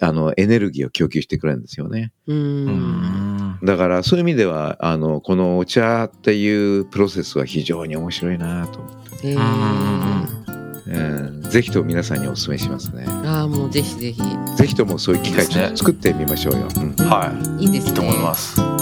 [0.01, 2.13] あの、エネルギーを供給してくれるんですよね。
[2.27, 2.35] う。
[2.35, 10.45] うんんだからそういう意味では、あの、このお茶っていうプロセスは非常に面白いなと思って、えー
[10.87, 13.05] うんぜひとも皆さんにお勧めしますね。
[13.07, 14.23] ああ、もうぜひぜひ。
[14.57, 16.69] ぜひともそういう機会ちょっと作ってみましょうよ。
[16.77, 17.91] うんはいいいですね。
[17.91, 18.74] いいと思います。